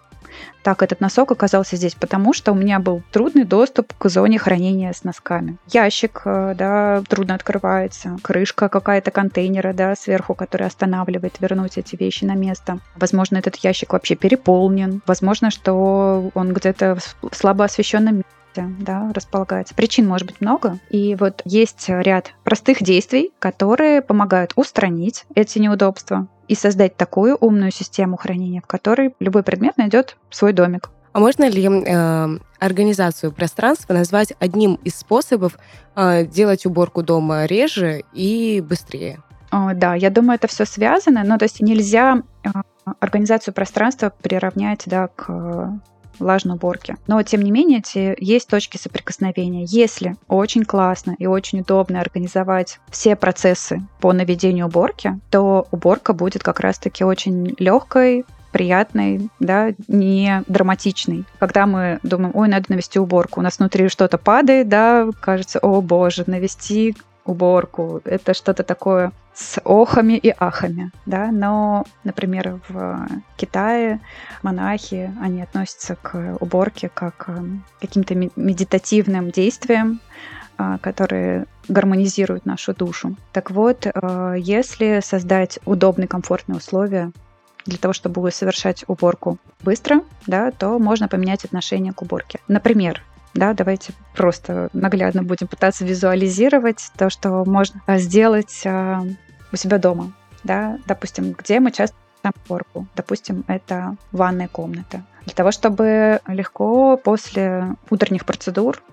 Так, 0.62 0.82
этот 0.82 1.00
носок 1.00 1.32
оказался 1.32 1.76
здесь, 1.76 1.94
потому 1.94 2.32
что 2.32 2.52
у 2.52 2.54
меня 2.54 2.78
был 2.78 3.02
трудный 3.10 3.44
доступ 3.44 3.92
к 3.98 4.08
зоне 4.08 4.38
хранения 4.38 4.92
с 4.92 5.04
носками. 5.04 5.58
Ящик, 5.68 6.22
э, 6.24 6.54
да, 6.56 7.02
трудно 7.08 7.34
открывается. 7.34 8.16
Крышка 8.22 8.68
какая-то 8.68 9.10
контейнера, 9.10 9.72
да, 9.72 9.94
сверху, 9.96 10.34
которая 10.34 10.68
останавливает 10.68 11.40
вернуть 11.40 11.78
эти 11.78 11.96
вещи 11.96 12.24
на 12.24 12.34
место. 12.34 12.78
Возможно, 12.96 13.38
этот 13.38 13.56
ящик 13.56 13.92
вообще 13.92 14.14
переполнен. 14.14 15.02
Возможно, 15.06 15.50
что 15.50 16.30
он 16.34 16.52
где-то 16.52 16.96
в 17.22 17.34
слабо 17.34 17.64
освещенном 17.64 18.16
месте 18.16 18.28
да, 18.56 19.10
располагается. 19.14 19.74
Причин 19.74 20.06
может 20.06 20.26
быть 20.26 20.40
много. 20.40 20.78
И 20.90 21.14
вот 21.14 21.42
есть 21.44 21.84
ряд 21.88 22.32
простых 22.44 22.82
действий, 22.82 23.32
которые 23.38 24.02
помогают 24.02 24.52
устранить 24.56 25.24
эти 25.34 25.58
неудобства 25.58 26.28
и 26.48 26.54
создать 26.54 26.96
такую 26.96 27.36
умную 27.36 27.70
систему 27.70 28.16
хранения, 28.16 28.60
в 28.60 28.66
которой 28.66 29.14
любой 29.20 29.42
предмет 29.42 29.76
найдет 29.76 30.16
свой 30.30 30.52
домик. 30.52 30.90
А 31.12 31.20
можно 31.20 31.48
ли 31.48 31.62
э, 31.62 32.38
организацию 32.58 33.32
пространства 33.32 33.92
назвать 33.92 34.32
одним 34.38 34.76
из 34.76 34.96
способов 34.96 35.58
э, 35.94 36.24
делать 36.24 36.64
уборку 36.64 37.02
дома 37.02 37.44
реже 37.44 38.04
и 38.14 38.64
быстрее? 38.66 39.20
О, 39.50 39.74
да, 39.74 39.94
я 39.94 40.08
думаю, 40.08 40.36
это 40.36 40.48
все 40.48 40.64
связано, 40.64 41.22
но 41.24 41.36
то 41.36 41.44
есть 41.44 41.60
нельзя 41.60 42.22
э, 42.44 42.48
организацию 43.00 43.52
пространства 43.52 44.10
приравнять 44.22 44.84
да, 44.86 45.08
к 45.08 45.78
влажной 46.18 46.56
уборки. 46.56 46.96
Но, 47.06 47.22
тем 47.22 47.42
не 47.42 47.50
менее, 47.50 47.78
эти 47.78 48.16
есть 48.18 48.48
точки 48.48 48.76
соприкосновения. 48.76 49.64
Если 49.66 50.16
очень 50.28 50.64
классно 50.64 51.14
и 51.18 51.26
очень 51.26 51.60
удобно 51.60 52.00
организовать 52.00 52.80
все 52.90 53.16
процессы 53.16 53.80
по 54.00 54.12
наведению 54.12 54.66
уборки, 54.66 55.18
то 55.30 55.66
уборка 55.70 56.12
будет 56.12 56.42
как 56.42 56.60
раз-таки 56.60 57.04
очень 57.04 57.54
легкой, 57.58 58.24
приятной, 58.52 59.30
да, 59.40 59.72
не 59.88 60.44
драматичной. 60.46 61.24
Когда 61.38 61.66
мы 61.66 61.98
думаем, 62.02 62.32
ой, 62.34 62.48
надо 62.48 62.66
навести 62.68 62.98
уборку, 62.98 63.40
у 63.40 63.42
нас 63.42 63.58
внутри 63.58 63.88
что-то 63.88 64.18
падает, 64.18 64.68
да, 64.68 65.08
кажется, 65.20 65.58
о 65.58 65.80
боже, 65.80 66.24
навести 66.26 66.94
уборку. 67.24 68.00
Это 68.04 68.34
что-то 68.34 68.62
такое 68.62 69.12
с 69.34 69.60
охами 69.64 70.14
и 70.14 70.34
ахами, 70.38 70.90
да, 71.06 71.30
но, 71.32 71.84
например, 72.04 72.60
в 72.68 73.08
Китае 73.36 74.00
монахи, 74.42 75.12
они 75.20 75.42
относятся 75.42 75.96
к 75.96 76.36
уборке 76.40 76.90
как 76.92 77.16
к 77.16 77.38
каким-то 77.80 78.14
медитативным 78.14 79.30
действиям, 79.30 80.00
а, 80.58 80.78
которые 80.78 81.46
гармонизируют 81.68 82.44
нашу 82.44 82.74
душу. 82.74 83.16
Так 83.32 83.50
вот, 83.50 83.86
а, 83.86 84.34
если 84.34 85.00
создать 85.02 85.58
удобные, 85.64 86.08
комфортные 86.08 86.58
условия 86.58 87.10
для 87.64 87.78
того, 87.78 87.94
чтобы 87.94 88.30
совершать 88.30 88.84
уборку 88.86 89.38
быстро, 89.62 90.02
да, 90.26 90.50
то 90.50 90.78
можно 90.78 91.08
поменять 91.08 91.44
отношение 91.44 91.92
к 91.92 92.02
уборке. 92.02 92.40
Например, 92.48 93.02
да, 93.34 93.54
давайте 93.54 93.92
просто 94.14 94.68
наглядно 94.72 95.22
будем 95.22 95.46
пытаться 95.46 95.84
визуализировать 95.84 96.90
то, 96.96 97.10
что 97.10 97.44
можно 97.44 97.80
сделать 97.98 98.62
у 98.64 99.56
себя 99.56 99.78
дома. 99.78 100.12
Да, 100.44 100.78
допустим, 100.86 101.32
где 101.32 101.60
мы 101.60 101.70
часто 101.70 101.96
уборку. 102.46 102.86
Допустим, 102.94 103.44
это 103.48 103.96
ванная 104.12 104.48
комната. 104.48 105.02
Для 105.24 105.34
того, 105.34 105.50
чтобы 105.50 106.20
легко 106.26 106.96
после 106.96 107.76
утренних 107.90 108.24
процедур 108.24 108.82
а, 108.88 108.91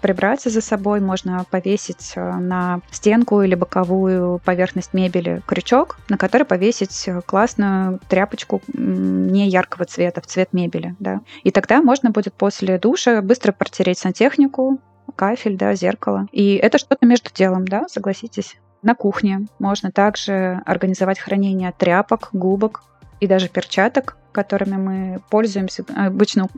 прибрать 0.00 0.42
за 0.42 0.60
собой, 0.60 1.00
можно 1.00 1.44
повесить 1.50 2.12
а, 2.16 2.38
на 2.38 2.80
стенку 2.90 3.42
или 3.42 3.54
боковую 3.54 4.40
поверхность 4.44 4.94
мебели 4.94 5.42
крючок, 5.46 5.98
на 6.08 6.16
который 6.16 6.44
повесить 6.44 7.08
классную 7.26 8.00
тряпочку 8.08 8.62
не 8.72 9.48
яркого 9.48 9.84
цвета, 9.84 10.20
в 10.20 10.26
цвет 10.26 10.52
мебели. 10.52 10.94
Да. 10.98 11.20
И 11.42 11.50
тогда 11.50 11.82
можно 11.82 12.10
будет 12.10 12.34
после 12.34 12.78
душа 12.78 13.22
быстро 13.22 13.52
протереть 13.52 13.98
сантехнику, 13.98 14.78
кафель, 15.16 15.56
да, 15.56 15.74
зеркало. 15.74 16.26
И 16.32 16.54
это 16.54 16.78
что-то 16.78 17.06
между 17.06 17.30
делом, 17.32 17.66
да, 17.66 17.86
согласитесь? 17.88 18.56
На 18.82 18.94
кухне 18.94 19.46
можно 19.58 19.90
также 19.90 20.62
организовать 20.64 21.18
хранение 21.18 21.72
тряпок, 21.76 22.28
губок 22.32 22.84
и 23.20 23.26
даже 23.26 23.48
перчаток, 23.48 24.16
которыми 24.32 24.76
мы 24.76 25.20
пользуемся. 25.30 25.84
Обычно 25.96 26.48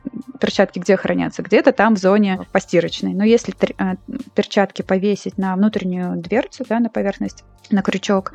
перчатки 0.41 0.79
где 0.79 0.97
хранятся? 0.97 1.43
Где-то 1.43 1.73
там 1.73 1.95
в 1.95 1.99
зоне 1.99 2.41
постирочной. 2.53 3.15
Но 3.15 3.25
если 3.25 3.55
э, 3.55 3.97
перчатки 4.35 4.83
повесить 4.83 5.39
на 5.39 5.55
внутреннюю 5.57 6.17
дверцу, 6.17 6.65
да, 6.69 6.81
на 6.81 6.89
поверхность, 6.89 7.45
на 7.71 7.83
крючок, 7.83 8.33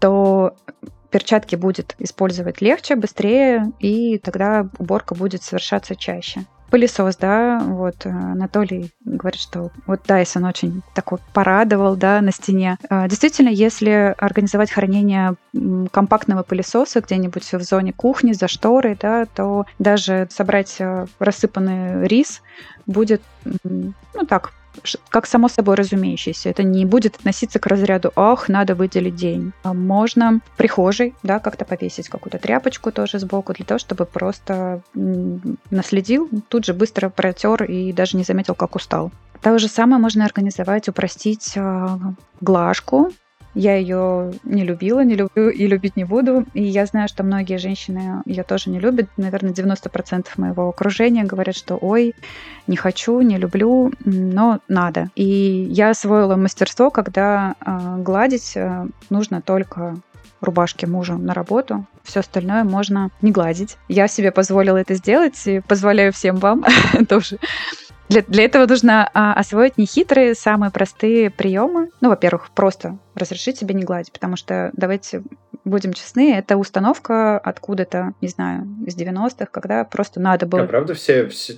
то 0.00 0.56
перчатки 1.10 1.56
будет 1.56 1.94
использовать 1.98 2.60
легче, 2.60 2.96
быстрее, 2.96 3.72
и 3.80 4.18
тогда 4.18 4.68
уборка 4.78 5.14
будет 5.14 5.42
совершаться 5.42 5.96
чаще 5.96 6.46
пылесос, 6.70 7.16
да, 7.16 7.60
вот 7.64 8.04
э, 8.04 8.10
Анатолий 8.10 8.92
говорит, 9.04 9.40
что 9.40 9.70
вот 9.86 10.00
Дайсон 10.06 10.44
очень 10.44 10.82
такой 10.94 11.18
порадовал, 11.32 11.96
да, 11.96 12.20
на 12.20 12.32
стене. 12.32 12.78
А, 12.88 13.08
действительно, 13.08 13.48
если 13.48 14.14
организовать 14.18 14.70
хранение 14.70 15.34
компактного 15.90 16.42
пылесоса 16.42 17.00
где-нибудь 17.00 17.52
в 17.52 17.62
зоне 17.62 17.92
кухни, 17.92 18.32
за 18.32 18.48
шторой, 18.48 18.96
да, 19.00 19.26
то 19.26 19.66
даже 19.78 20.28
собрать 20.30 20.76
э, 20.78 21.06
рассыпанный 21.18 22.06
рис 22.06 22.42
будет, 22.86 23.22
ну 23.64 24.26
так, 24.28 24.52
как 25.08 25.26
само 25.26 25.48
собой 25.48 25.76
разумеющееся. 25.76 26.50
Это 26.50 26.62
не 26.62 26.84
будет 26.84 27.16
относиться 27.16 27.58
к 27.58 27.66
разряду 27.66 28.12
«ах, 28.16 28.48
надо 28.48 28.74
выделить 28.74 29.16
день». 29.16 29.52
А 29.62 29.72
можно 29.72 30.40
в 30.52 30.56
прихожей 30.56 31.14
да, 31.22 31.38
как-то 31.38 31.64
повесить 31.64 32.08
какую-то 32.08 32.38
тряпочку 32.38 32.92
тоже 32.92 33.18
сбоку 33.18 33.52
для 33.52 33.64
того, 33.64 33.78
чтобы 33.78 34.04
просто 34.04 34.82
наследил, 35.70 36.28
тут 36.48 36.64
же 36.64 36.74
быстро 36.74 37.08
протер 37.08 37.64
и 37.64 37.92
даже 37.92 38.16
не 38.16 38.24
заметил, 38.24 38.54
как 38.54 38.76
устал. 38.76 39.10
То 39.42 39.58
же 39.58 39.68
самое 39.68 40.00
можно 40.00 40.24
организовать, 40.24 40.88
упростить 40.88 41.54
а, 41.56 41.98
глажку 42.40 43.12
я 43.56 43.76
ее 43.76 44.34
не 44.44 44.64
любила, 44.64 45.02
не 45.02 45.14
люблю 45.14 45.48
и 45.48 45.66
любить 45.66 45.96
не 45.96 46.04
буду. 46.04 46.44
И 46.52 46.62
я 46.62 46.84
знаю, 46.84 47.08
что 47.08 47.24
многие 47.24 47.56
женщины 47.56 48.22
ее 48.26 48.42
тоже 48.42 48.68
не 48.68 48.78
любят. 48.78 49.08
Наверное, 49.16 49.52
90% 49.52 50.26
моего 50.36 50.68
окружения 50.68 51.24
говорят, 51.24 51.56
что 51.56 51.76
ой, 51.76 52.14
не 52.66 52.76
хочу, 52.76 53.18
не 53.22 53.38
люблю, 53.38 53.92
но 54.04 54.60
надо. 54.68 55.08
И 55.14 55.24
я 55.70 55.90
освоила 55.90 56.36
мастерство, 56.36 56.90
когда 56.90 57.54
э, 57.64 57.96
гладить 58.02 58.52
э, 58.56 58.86
нужно 59.08 59.40
только 59.40 59.96
рубашки 60.42 60.84
мужа 60.84 61.14
на 61.14 61.32
работу. 61.32 61.86
Все 62.02 62.20
остальное 62.20 62.62
можно 62.62 63.10
не 63.22 63.32
гладить. 63.32 63.78
Я 63.88 64.06
себе 64.06 64.32
позволила 64.32 64.76
это 64.76 64.94
сделать 64.94 65.46
и 65.46 65.60
позволяю 65.60 66.12
всем 66.12 66.36
вам 66.36 66.62
тоже 67.08 67.38
для, 68.08 68.22
для 68.22 68.44
этого 68.44 68.66
нужно 68.66 69.10
а, 69.12 69.32
освоить 69.34 69.78
нехитрые, 69.78 70.34
самые 70.34 70.70
простые 70.70 71.30
приемы. 71.30 71.90
Ну, 72.00 72.08
во-первых, 72.08 72.50
просто 72.50 72.98
разрешить 73.14 73.58
себе 73.58 73.74
не 73.74 73.84
гладить, 73.84 74.12
потому 74.12 74.36
что, 74.36 74.70
давайте 74.74 75.22
будем 75.64 75.92
честны, 75.92 76.32
это 76.34 76.56
установка 76.56 77.38
откуда-то, 77.38 78.12
не 78.20 78.28
знаю, 78.28 78.68
из 78.86 78.96
90-х, 78.96 79.46
когда 79.50 79.84
просто 79.84 80.20
надо 80.20 80.46
было... 80.46 80.62
А 80.62 80.66
правда 80.66 80.94
все, 80.94 81.26
все 81.26 81.54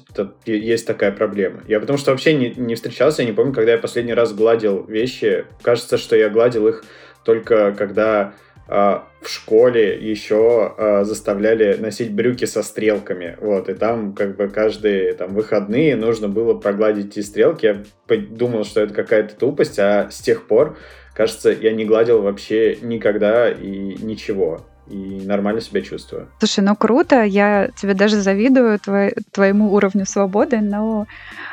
есть 0.46 0.86
такая 0.86 1.12
проблема? 1.12 1.62
Я 1.68 1.78
потому 1.78 1.98
что 1.98 2.12
вообще 2.12 2.34
не, 2.34 2.50
не 2.54 2.74
встречался, 2.74 3.22
я 3.22 3.28
не 3.28 3.34
помню, 3.34 3.52
когда 3.52 3.72
я 3.72 3.78
последний 3.78 4.14
раз 4.14 4.32
гладил 4.32 4.84
вещи. 4.84 5.44
Кажется, 5.62 5.98
что 5.98 6.16
я 6.16 6.30
гладил 6.30 6.66
их 6.68 6.84
только 7.24 7.72
когда 7.72 8.32
в 8.68 9.28
школе 9.28 9.98
еще 9.98 10.74
э, 10.76 11.04
заставляли 11.04 11.76
носить 11.78 12.12
брюки 12.12 12.44
со 12.44 12.62
стрелками, 12.62 13.36
вот, 13.40 13.68
и 13.68 13.74
там 13.74 14.12
как 14.12 14.36
бы 14.36 14.48
каждые 14.48 15.14
там 15.14 15.34
выходные 15.34 15.96
нужно 15.96 16.28
было 16.28 16.54
прогладить 16.54 17.16
эти 17.16 17.24
стрелки. 17.24 17.66
Я 17.66 17.82
думал, 18.08 18.64
что 18.64 18.82
это 18.82 18.94
какая-то 18.94 19.34
тупость, 19.36 19.78
а 19.78 20.10
с 20.10 20.18
тех 20.18 20.46
пор, 20.46 20.76
кажется, 21.14 21.50
я 21.50 21.72
не 21.72 21.84
гладил 21.84 22.22
вообще 22.22 22.76
никогда 22.82 23.50
и 23.50 23.96
ничего 24.02 24.60
и 24.86 25.22
нормально 25.26 25.60
себя 25.60 25.82
чувствую. 25.82 26.28
Слушай, 26.38 26.60
ну 26.60 26.74
круто, 26.74 27.22
я 27.22 27.68
тебе 27.76 27.94
даже 27.94 28.16
завидую 28.16 28.78
твой, 28.78 29.14
твоему 29.32 29.72
уровню 29.74 30.06
свободы, 30.06 30.60
но 30.60 31.06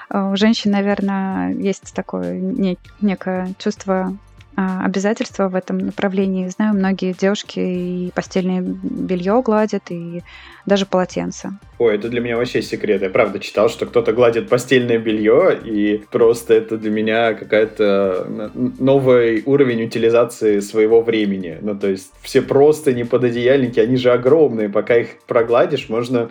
у 0.09 0.35
женщин, 0.35 0.71
наверное, 0.71 1.53
есть 1.53 1.93
такое 1.93 2.33
нек- 2.39 2.77
некое 3.01 3.53
чувство 3.57 3.95
а, 3.95 4.24
обязательства 4.55 5.47
в 5.49 5.55
этом 5.55 5.77
направлении. 5.77 6.47
Знаю, 6.47 6.75
многие 6.75 7.13
девушки 7.13 7.59
и 7.59 8.11
постельное 8.13 8.61
белье 8.61 9.41
гладят, 9.43 9.83
и 9.89 10.23
даже 10.65 10.85
полотенца. 10.85 11.59
Ой, 11.77 11.95
это 11.95 12.09
для 12.09 12.21
меня 12.21 12.37
вообще 12.37 12.61
секрет. 12.61 13.01
Я 13.01 13.09
правда 13.09 13.39
читал, 13.39 13.69
что 13.69 13.85
кто-то 13.85 14.13
гладит 14.13 14.49
постельное 14.49 14.97
белье, 14.97 15.59
и 15.63 16.03
просто 16.09 16.53
это 16.53 16.77
для 16.77 16.89
меня 16.89 17.33
какая-то 17.33 18.51
новый 18.53 19.43
уровень 19.45 19.83
утилизации 19.83 20.59
своего 20.59 21.01
времени. 21.01 21.57
Ну, 21.61 21.77
то 21.77 21.87
есть 21.87 22.11
все 22.21 22.41
просто 22.41 22.93
не 22.93 23.03
пододеяльники, 23.03 23.79
они 23.79 23.97
же 23.97 24.11
огромные. 24.11 24.69
Пока 24.69 24.97
их 24.97 25.19
прогладишь, 25.27 25.89
можно 25.89 26.29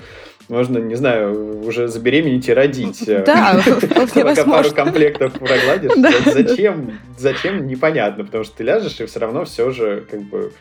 можно, 0.48 0.78
не 0.78 0.94
знаю, 0.94 1.64
уже 1.66 1.88
забеременеть 1.88 2.48
и 2.48 2.52
родить. 2.52 3.04
Да, 3.06 3.60
Пока 4.14 4.44
пару 4.44 4.70
комплектов 4.70 5.32
прогладишь. 5.32 5.92
Зачем? 6.32 6.98
Зачем? 7.18 7.66
Непонятно, 7.66 8.24
потому 8.24 8.44
что 8.44 8.56
ты 8.56 8.64
ляжешь, 8.64 9.00
и 9.00 9.06
все 9.06 9.20
равно 9.20 9.44
все 9.44 9.70
же 9.70 10.04
как 10.10 10.22
бы 10.22 10.52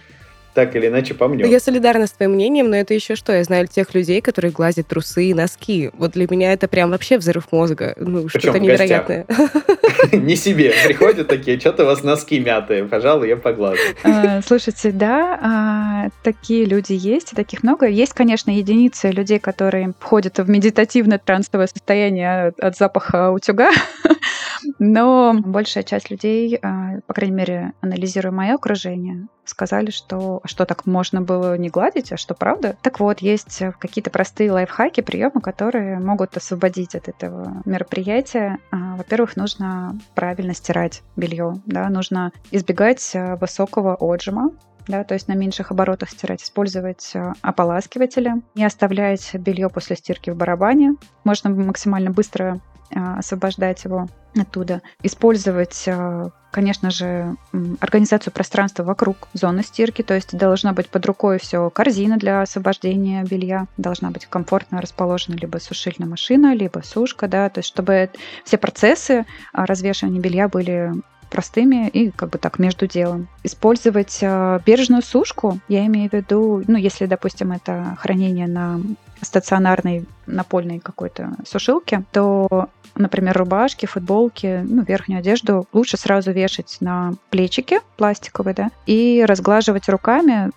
так 0.54 0.76
или 0.76 0.88
иначе 0.88 1.14
помнем. 1.14 1.46
Я 1.48 1.60
солидарна 1.60 2.08
с 2.08 2.12
твоим 2.12 2.34
мнением, 2.34 2.70
но 2.70 2.76
это 2.76 2.94
еще 2.94 3.16
что? 3.16 3.34
Я 3.34 3.44
знаю 3.44 3.68
тех 3.68 3.94
людей, 3.94 4.22
которые 4.22 4.52
глазят 4.52 4.88
трусы 4.88 5.26
и 5.26 5.34
носки. 5.34 5.90
Вот 5.94 6.12
для 6.12 6.28
меня 6.30 6.54
это 6.54 6.68
прям 6.68 6.92
вообще 6.92 7.18
взрыв 7.18 7.52
мозга. 7.52 7.96
Ну, 7.98 8.30
что-то 8.30 8.60
невероятное. 8.60 9.26
Не 10.12 10.36
себе. 10.36 10.74
Приходят 10.86 11.28
такие, 11.28 11.60
что-то 11.60 11.84
у 11.84 11.86
вас 11.88 12.04
носки 12.04 12.40
мятые. 12.40 12.86
Пожалуй, 12.86 13.30
я 13.30 13.38
поглажу. 13.38 13.82
А, 14.04 14.42
слушайте, 14.42 14.92
да, 14.92 15.40
а, 15.42 16.10
такие 16.24 16.66
люди 16.66 16.94
есть, 16.94 17.32
таких 17.36 17.64
много. 17.64 17.88
Есть, 17.88 18.14
конечно, 18.14 18.52
единицы 18.52 19.10
людей, 19.10 19.40
которые 19.40 19.94
входят 20.00 20.38
в 20.38 20.50
медитативно-трансовое 20.50 21.68
состояние 21.68 22.54
от 22.58 22.78
запаха 22.78 23.32
утюга. 23.32 23.72
Но 24.80 25.34
большая 25.34 25.84
часть 25.84 26.10
людей, 26.10 26.58
а, 26.62 27.00
по 27.08 27.14
крайней 27.14 27.36
мере, 27.36 27.74
анализируя 27.82 28.32
мое 28.32 28.56
окружение, 28.56 29.28
сказали, 29.46 29.92
что 29.92 30.42
а 30.44 30.48
что 30.48 30.66
так 30.66 30.86
можно 30.86 31.22
было 31.22 31.58
не 31.58 31.70
гладить, 31.70 32.12
а 32.12 32.18
что 32.18 32.34
правда. 32.34 32.78
Так 32.82 33.00
вот, 33.00 33.20
есть 33.20 33.62
какие-то 33.80 34.10
простые 34.10 34.52
лайфхаки, 34.52 35.02
приемы, 35.02 35.42
которые 35.42 36.00
могут 36.00 36.36
освободить 36.38 36.96
от 36.96 37.08
этого 37.08 37.62
мероприятия. 37.66 38.60
А, 38.72 38.96
во-первых, 38.96 39.36
нужно 39.36 39.98
правильно 40.16 40.54
стирать 40.54 41.04
белье, 41.16 41.62
да, 41.66 41.90
нужно 41.90 42.32
избегать 42.52 43.12
высокого 43.40 43.96
отжима, 43.96 44.52
да, 44.88 45.04
то 45.04 45.14
есть 45.14 45.28
на 45.28 45.34
меньших 45.34 45.72
оборотах 45.72 46.10
стирать, 46.10 46.44
использовать 46.44 47.14
ополаскиватели, 47.42 48.34
не 48.56 48.66
оставлять 48.66 49.34
белье 49.34 49.70
после 49.70 49.96
стирки 49.96 50.30
в 50.30 50.36
барабане. 50.36 50.96
Можно 51.24 51.52
максимально 51.52 52.12
быстро 52.12 52.60
освобождать 52.96 53.84
его 53.84 54.08
оттуда. 54.40 54.82
Использовать, 55.04 55.86
а, 55.88 56.30
конечно 56.52 56.90
же, 56.92 57.36
организацию 57.80 58.34
пространства 58.34 58.84
вокруг 58.84 59.28
зоны 59.34 59.64
стирки, 59.64 60.02
то 60.02 60.14
есть 60.14 60.36
должна 60.36 60.74
быть 60.74 60.90
под 60.90 61.06
рукой 61.06 61.40
все 61.40 61.70
корзина 61.70 62.18
для 62.18 62.42
освобождения 62.42 63.24
белья, 63.24 63.68
должна 63.78 64.12
быть 64.12 64.26
комфортно 64.26 64.82
расположена 64.82 65.36
либо 65.36 65.58
сушильная 65.58 66.08
машина, 66.08 66.56
либо 66.56 66.80
сушка, 66.80 67.28
да, 67.28 67.50
то 67.50 67.60
есть 67.60 67.70
чтобы 67.70 68.10
все 68.44 68.58
процессы 68.58 69.26
а, 69.52 69.66
развешивания 69.66 70.20
белья 70.20 70.48
были 70.48 70.94
простыми 71.30 71.88
и 71.88 72.12
как 72.12 72.30
бы 72.30 72.38
так 72.38 72.60
между 72.60 72.86
делом. 72.86 73.28
Использовать 73.44 74.20
бережную 74.22 75.02
сушку, 75.02 75.60
я 75.68 75.84
имею 75.88 76.08
в 76.12 76.14
виду, 76.14 76.64
ну, 76.68 76.78
если, 76.78 77.08
допустим, 77.08 77.52
это 77.52 77.98
хранение 78.00 78.48
на 78.48 78.80
стационарной 79.20 80.06
напольной 80.28 80.80
какой-то 80.80 81.32
сушилке, 81.48 82.04
то, 82.12 82.70
например, 82.96 83.38
рубашки, 83.38 83.86
футболки, 83.86 84.64
ну, 84.68 84.84
верхнюю 84.84 85.20
одежду 85.20 85.68
лучше 85.74 85.98
сразу 85.98 86.32
вешать 86.32 86.78
на 86.80 87.14
плечики 87.30 87.80
пластиковые, 87.98 88.54
да, 88.54 88.72
и 88.86 89.24
разглаживать 89.28 89.90
руками, 89.90 90.52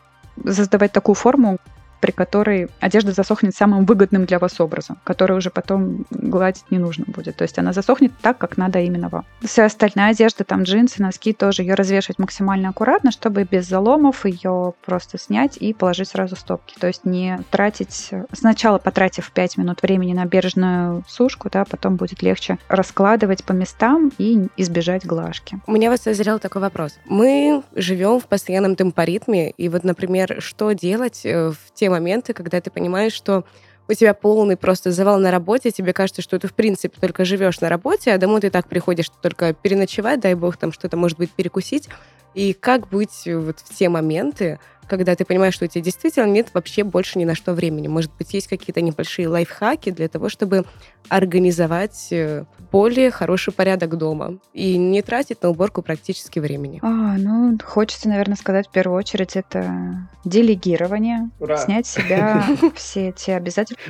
создавать 0.44 0.92
такую 0.92 1.14
форму, 1.14 1.58
при 2.00 2.10
которой 2.10 2.68
одежда 2.80 3.12
засохнет 3.12 3.54
самым 3.54 3.84
выгодным 3.84 4.26
для 4.26 4.38
вас 4.38 4.60
образом, 4.60 4.98
который 5.04 5.36
уже 5.36 5.50
потом 5.50 6.06
гладить 6.10 6.64
не 6.70 6.78
нужно 6.78 7.04
будет. 7.06 7.36
То 7.36 7.42
есть 7.42 7.58
она 7.58 7.72
засохнет 7.72 8.12
так, 8.20 8.38
как 8.38 8.56
надо 8.56 8.80
именно 8.80 9.08
вам. 9.08 9.24
Вся 9.42 9.64
остальная 9.64 10.10
одежда, 10.10 10.44
там 10.44 10.62
джинсы, 10.62 11.02
носки, 11.02 11.32
тоже 11.32 11.62
ее 11.62 11.74
развешивать 11.74 12.18
максимально 12.18 12.70
аккуратно, 12.70 13.10
чтобы 13.10 13.44
без 13.44 13.68
заломов 13.68 14.24
ее 14.24 14.74
просто 14.84 15.18
снять 15.18 15.56
и 15.56 15.72
положить 15.72 16.08
сразу 16.08 16.36
в 16.36 16.38
стопки. 16.38 16.74
То 16.78 16.86
есть 16.86 17.04
не 17.04 17.38
тратить, 17.50 18.10
сначала 18.32 18.78
потратив 18.78 19.30
5 19.30 19.56
минут 19.58 19.82
времени 19.82 20.12
на 20.14 20.26
бережную 20.26 21.04
сушку, 21.08 21.48
да, 21.50 21.64
потом 21.64 21.96
будет 21.96 22.22
легче 22.22 22.58
раскладывать 22.68 23.44
по 23.44 23.52
местам 23.52 24.12
и 24.18 24.48
избежать 24.56 25.06
глажки. 25.06 25.60
У 25.66 25.72
меня 25.72 25.90
вот 25.90 26.00
созрел 26.00 26.38
такой 26.38 26.62
вопрос. 26.62 26.98
Мы 27.06 27.62
живем 27.74 28.20
в 28.20 28.26
постоянном 28.26 28.76
темпоритме, 28.76 29.50
и 29.50 29.68
вот, 29.68 29.84
например, 29.84 30.36
что 30.40 30.72
делать 30.72 31.22
э, 31.24 31.50
в 31.50 31.74
те 31.74 31.85
моменты, 31.90 32.32
когда 32.32 32.60
ты 32.60 32.70
понимаешь, 32.70 33.12
что 33.12 33.44
у 33.88 33.92
тебя 33.92 34.14
полный 34.14 34.56
просто 34.56 34.90
завал 34.90 35.18
на 35.18 35.30
работе, 35.30 35.70
тебе 35.70 35.92
кажется, 35.92 36.22
что 36.22 36.38
ты, 36.38 36.48
в 36.48 36.54
принципе, 36.54 36.96
только 37.00 37.24
живешь 37.24 37.60
на 37.60 37.68
работе, 37.68 38.12
а 38.12 38.18
домой 38.18 38.40
ты 38.40 38.50
так 38.50 38.68
приходишь 38.68 39.10
только 39.22 39.52
переночевать, 39.52 40.20
дай 40.20 40.34
бог, 40.34 40.56
там 40.56 40.72
что-то, 40.72 40.96
может 40.96 41.18
быть, 41.18 41.30
перекусить. 41.30 41.88
И 42.34 42.52
как 42.52 42.88
быть 42.88 43.22
вот 43.26 43.60
в 43.60 43.74
те 43.74 43.88
моменты, 43.88 44.58
когда 44.88 45.14
ты 45.14 45.24
понимаешь, 45.24 45.54
что 45.54 45.64
у 45.64 45.68
тебя 45.68 45.82
действительно 45.82 46.26
нет 46.26 46.48
вообще 46.54 46.84
больше 46.84 47.18
ни 47.18 47.24
на 47.24 47.34
что 47.34 47.52
времени. 47.52 47.88
Может 47.88 48.10
быть, 48.18 48.32
есть 48.34 48.48
какие-то 48.48 48.80
небольшие 48.80 49.28
лайфхаки 49.28 49.90
для 49.90 50.08
того, 50.08 50.28
чтобы 50.28 50.64
организовать 51.08 52.08
э, 52.10 52.44
более 52.72 53.10
хороший 53.10 53.52
порядок 53.52 53.96
дома 53.96 54.38
и 54.52 54.76
не 54.76 55.02
тратить 55.02 55.42
на 55.42 55.50
уборку 55.50 55.82
практически 55.82 56.38
времени. 56.38 56.80
А, 56.82 57.16
ну, 57.16 57.56
хочется, 57.64 58.08
наверное, 58.08 58.36
сказать 58.36 58.68
в 58.68 58.70
первую 58.70 58.98
очередь 58.98 59.36
это 59.36 60.08
делегирование, 60.24 61.30
Ура! 61.38 61.56
снять 61.58 61.86
с 61.86 61.94
себя 61.94 62.44
все 62.74 63.10
эти 63.10 63.30
обязательства. 63.30 63.82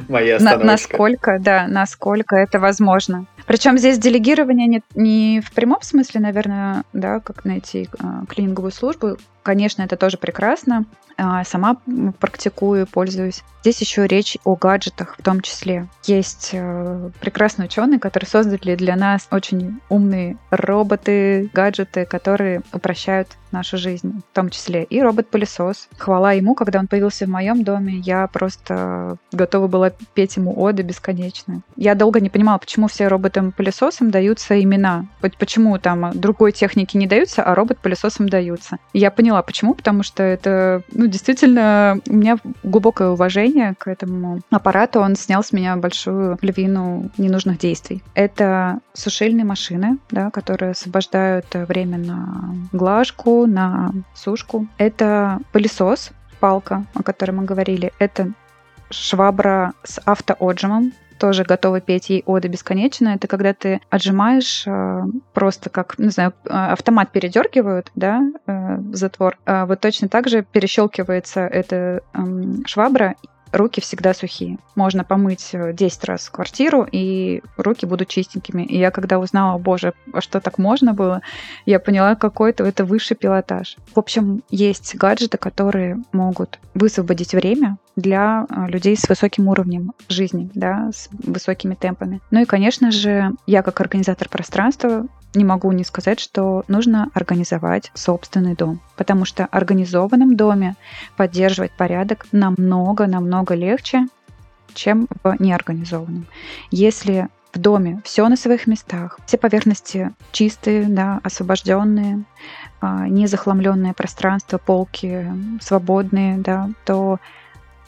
Насколько, 0.67 1.39
да, 1.41 1.67
насколько 1.69 2.37
это 2.37 2.59
возможно. 2.59 3.27
Причем 3.47 3.79
здесь 3.79 3.99
делегирование 3.99 4.67
не, 4.67 4.83
не 4.95 5.41
в 5.41 5.53
прямом 5.53 5.83
смысле, 5.83 6.21
наверное, 6.21 6.85
да, 6.93 7.21
как 7.21 7.45
найти 7.45 7.89
э, 7.99 8.25
клининговую 8.29 8.73
службу, 8.73 9.17
Конечно, 9.47 9.83
это 9.83 9.97
тоже 9.97 10.19
прекрасно. 10.19 10.87
А, 11.17 11.45
сама 11.45 11.77
практикую, 12.19 12.85
пользуюсь. 12.89 13.45
Здесь 13.63 13.81
еще 13.81 14.05
речь 14.09 14.37
о 14.43 14.57
гаджетах 14.57 15.15
в 15.17 15.23
том 15.23 15.41
числе. 15.41 15.87
Есть 16.05 16.51
э, 16.53 17.11
прекрасные 17.21 17.67
ученые, 17.67 18.01
которые 18.01 18.29
создали 18.29 18.75
для 18.75 18.97
нас 18.97 19.29
очень 19.31 19.81
умные 19.89 20.37
роботы, 20.51 21.49
гаджеты, 21.55 22.07
которые 22.07 22.63
упрощают 22.73 23.29
нашу 23.53 23.79
жизнь, 23.79 24.21
в 24.33 24.35
том 24.35 24.51
числе 24.51 24.83
и 24.83 25.01
робот-пылесос. 25.01 25.89
Хвала 25.97 26.33
ему, 26.33 26.57
когда 26.57 26.81
он 26.81 26.89
появился 26.89 27.27
в 27.27 27.31
моем 27.31 27.63
доме, 27.63 27.95
я 27.99 28.27
просто 28.27 29.17
готова 29.31 29.69
была 29.69 29.93
петь 30.15 30.37
ему 30.37 30.61
оды 30.61 30.83
бесконечно. 30.83 31.63
Я 31.77 31.95
долго 31.95 32.21
не 32.21 32.31
понимала, 32.31 32.59
почему 32.59 32.89
все 32.89 33.07
роботам-пылесосам 33.37 34.11
даются 34.11 34.61
имена. 34.63 35.07
Почему 35.39 35.79
там 35.79 36.11
другой 36.15 36.53
техники 36.53 36.97
не 36.97 37.07
даются, 37.07 37.43
а 37.43 37.55
робот-пылесосам 37.55 38.29
даются. 38.29 38.79
Я 38.93 39.11
поняла, 39.11 39.43
почему, 39.43 39.75
потому 39.75 40.03
что 40.03 40.23
это, 40.23 40.83
ну, 40.93 41.07
действительно, 41.07 42.01
у 42.09 42.15
меня 42.15 42.39
глубокое 42.63 43.09
уважение 43.11 43.75
к 43.79 43.89
этому 43.89 44.41
аппарату. 44.51 45.01
Он 45.01 45.17
снял 45.17 45.43
с 45.43 45.53
меня 45.53 45.77
большую 45.77 46.39
львину 46.41 47.11
ненужных 47.19 47.59
действий. 47.59 48.03
Это 48.15 48.81
сушильные 48.93 49.45
машины, 49.45 49.99
да, 50.11 50.31
которые 50.31 50.73
освобождают 50.73 51.47
время 51.53 51.99
на 51.99 52.55
глажку, 52.73 53.47
на 53.47 53.93
сушку. 54.15 54.67
Это 54.79 55.41
пылесос, 55.53 56.11
палка, 56.41 56.85
о 56.95 57.03
которой 57.03 57.33
мы 57.33 57.45
говорили. 57.45 57.93
Это 57.99 58.33
швабра 58.91 59.73
с 59.83 60.01
автоотжимом, 60.05 60.93
тоже 61.19 61.45
готова 61.45 61.81
петь 61.81 62.11
ей 62.11 62.23
оды 62.27 62.49
бесконечно. 62.49 63.09
Это 63.11 63.27
когда 63.29 63.53
ты 63.55 63.81
отжимаешь 63.91 64.65
э, 64.67 65.03
просто 65.33 65.71
как, 65.71 65.99
не 65.99 66.11
знаю, 66.11 66.33
э, 66.45 66.49
автомат 66.51 67.13
передергивают, 67.13 67.91
да, 67.95 68.23
э, 68.47 68.79
затвор. 68.93 69.39
А 69.45 69.67
вот 69.67 69.81
точно 69.81 70.09
так 70.09 70.29
же 70.29 70.43
перещелкивается 70.43 71.41
эта 71.41 72.03
э, 72.15 72.21
швабра, 72.67 73.17
руки 73.57 73.81
всегда 73.81 74.15
сухие. 74.15 74.59
Можно 74.75 75.05
помыть 75.05 75.51
10 75.53 76.05
э, 76.05 76.07
раз 76.07 76.29
квартиру, 76.31 76.87
и 76.91 77.43
руки 77.57 77.87
будут 77.87 78.09
чистенькими. 78.09 78.63
И 78.63 78.79
я 78.79 78.91
когда 78.91 79.19
узнала, 79.19 79.59
боже, 79.59 79.95
а 80.13 80.21
что 80.21 80.41
так 80.41 80.59
можно 80.59 80.93
было, 80.95 81.23
я 81.65 81.81
поняла, 81.81 82.15
какой-то 82.15 82.65
это 82.65 82.85
высший 82.85 83.17
пилотаж. 83.17 83.77
В 83.95 83.99
общем, 83.99 84.43
есть 84.51 84.95
гаджеты, 84.97 85.39
которые 85.39 85.99
могут 86.13 86.59
высвободить 86.75 87.33
время 87.33 87.79
для 87.97 88.47
э, 88.49 88.69
людей 88.69 88.97
с 88.97 89.09
высоким 89.09 89.49
уровнем 89.49 89.93
жизни, 90.09 90.51
да, 90.55 90.91
с 90.93 91.09
высокими 91.13 91.75
темпами. 91.75 92.21
Ну 92.31 92.43
и, 92.43 92.45
конечно 92.45 92.91
же, 92.91 93.33
я 93.47 93.63
как 93.63 93.81
организатор 93.81 94.29
пространства 94.29 95.07
не 95.37 95.45
могу 95.45 95.71
не 95.73 95.85
сказать, 95.85 96.19
что 96.19 96.65
нужно 96.67 97.11
организовать 97.15 97.91
собственный 97.95 98.55
дом, 98.55 98.81
потому 98.97 99.25
что 99.25 99.45
в 99.45 99.55
организованном 99.55 100.37
доме 100.37 100.77
поддерживать 101.17 101.73
порядок 101.73 102.27
намного-намного 102.33 103.55
легче, 103.55 104.09
чем 104.75 105.07
в 105.23 105.37
неорганизованном. 105.39 106.27
Если 106.71 107.29
в 107.53 107.59
доме 107.59 108.03
все 108.05 108.29
на 108.29 108.37
своих 108.37 108.67
местах, 108.67 109.19
все 109.27 109.39
поверхности 109.39 110.13
чистые, 110.31 110.85
да, 110.85 111.21
освобожденные, 111.23 112.25
а, 112.81 113.09
незахламленное 113.09 113.95
пространство, 113.95 114.59
полки 114.59 115.27
свободные, 115.61 116.37
да, 116.37 116.69
то 116.85 117.19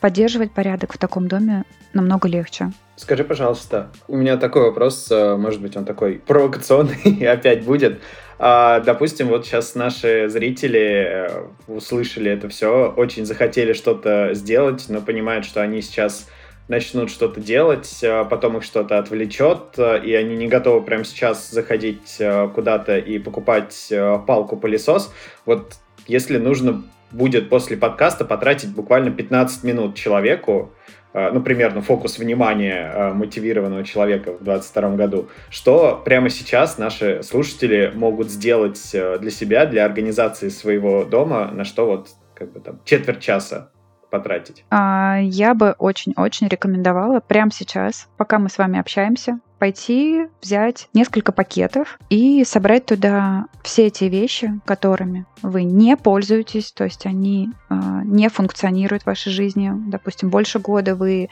поддерживать 0.00 0.52
порядок 0.52 0.94
в 0.94 0.98
таком 0.98 1.28
доме 1.28 1.64
намного 1.92 2.28
легче. 2.28 2.72
Скажи, 2.96 3.22
пожалуйста, 3.22 3.90
у 4.08 4.16
меня 4.16 4.36
такой 4.36 4.62
вопрос, 4.62 5.08
э, 5.10 5.36
может 5.36 5.62
быть, 5.62 5.76
он 5.76 5.84
такой 5.84 6.14
провокационный 6.14 7.26
опять 7.32 7.64
будет. 7.64 8.00
А, 8.40 8.80
допустим, 8.80 9.28
вот 9.28 9.46
сейчас 9.46 9.74
наши 9.74 10.28
зрители 10.28 11.06
э, 11.08 11.46
услышали 11.68 12.30
это 12.30 12.48
все, 12.48 12.92
очень 12.96 13.24
захотели 13.24 13.72
что-то 13.72 14.34
сделать, 14.34 14.86
но 14.88 15.00
понимают, 15.00 15.44
что 15.44 15.62
они 15.62 15.80
сейчас 15.80 16.28
начнут 16.66 17.10
что-то 17.10 17.40
делать, 17.40 18.00
а 18.02 18.24
потом 18.24 18.58
их 18.58 18.64
что-то 18.64 18.98
отвлечет, 18.98 19.78
и 19.78 20.14
они 20.14 20.36
не 20.36 20.48
готовы 20.48 20.84
прямо 20.84 21.04
сейчас 21.04 21.50
заходить 21.50 22.16
э, 22.18 22.48
куда-то 22.52 22.98
и 22.98 23.18
покупать 23.18 23.92
палку-пылесос. 24.26 25.12
Вот 25.46 25.74
если 26.08 26.38
нужно 26.38 26.82
будет 27.10 27.48
после 27.48 27.76
подкаста 27.76 28.24
потратить 28.24 28.74
буквально 28.74 29.10
15 29.10 29.64
минут 29.64 29.94
человеку, 29.94 30.72
э, 31.12 31.30
ну, 31.32 31.40
примерно 31.40 31.80
фокус 31.80 32.18
внимания 32.18 32.90
э, 32.92 33.12
мотивированного 33.12 33.84
человека 33.84 34.32
в 34.32 34.44
2022 34.44 34.96
году, 34.96 35.28
что 35.50 36.00
прямо 36.04 36.30
сейчас 36.30 36.78
наши 36.78 37.22
слушатели 37.22 37.92
могут 37.94 38.30
сделать 38.30 38.90
э, 38.92 39.18
для 39.18 39.30
себя, 39.30 39.66
для 39.66 39.84
организации 39.84 40.48
своего 40.48 41.04
дома, 41.04 41.50
на 41.52 41.64
что 41.64 41.86
вот 41.86 42.08
как 42.34 42.52
бы 42.52 42.60
там 42.60 42.80
четверть 42.84 43.20
часа 43.20 43.70
потратить? 44.10 44.64
А, 44.70 45.18
я 45.20 45.54
бы 45.54 45.74
очень-очень 45.78 46.48
рекомендовала 46.48 47.20
прямо 47.20 47.50
сейчас, 47.50 48.08
пока 48.16 48.38
мы 48.38 48.48
с 48.48 48.58
вами 48.58 48.78
общаемся, 48.78 49.40
пойти 49.58 50.26
взять 50.40 50.88
несколько 50.94 51.32
пакетов 51.32 51.98
и 52.10 52.44
собрать 52.44 52.86
туда 52.86 53.46
все 53.62 53.86
эти 53.86 54.04
вещи, 54.04 54.60
которыми 54.64 55.26
вы 55.42 55.64
не 55.64 55.96
пользуетесь, 55.96 56.72
то 56.72 56.84
есть 56.84 57.06
они 57.06 57.50
э, 57.70 57.74
не 58.04 58.28
функционируют 58.28 59.02
в 59.02 59.06
вашей 59.06 59.32
жизни. 59.32 59.72
Допустим, 59.88 60.30
больше 60.30 60.58
года 60.58 60.94
вы 60.94 61.28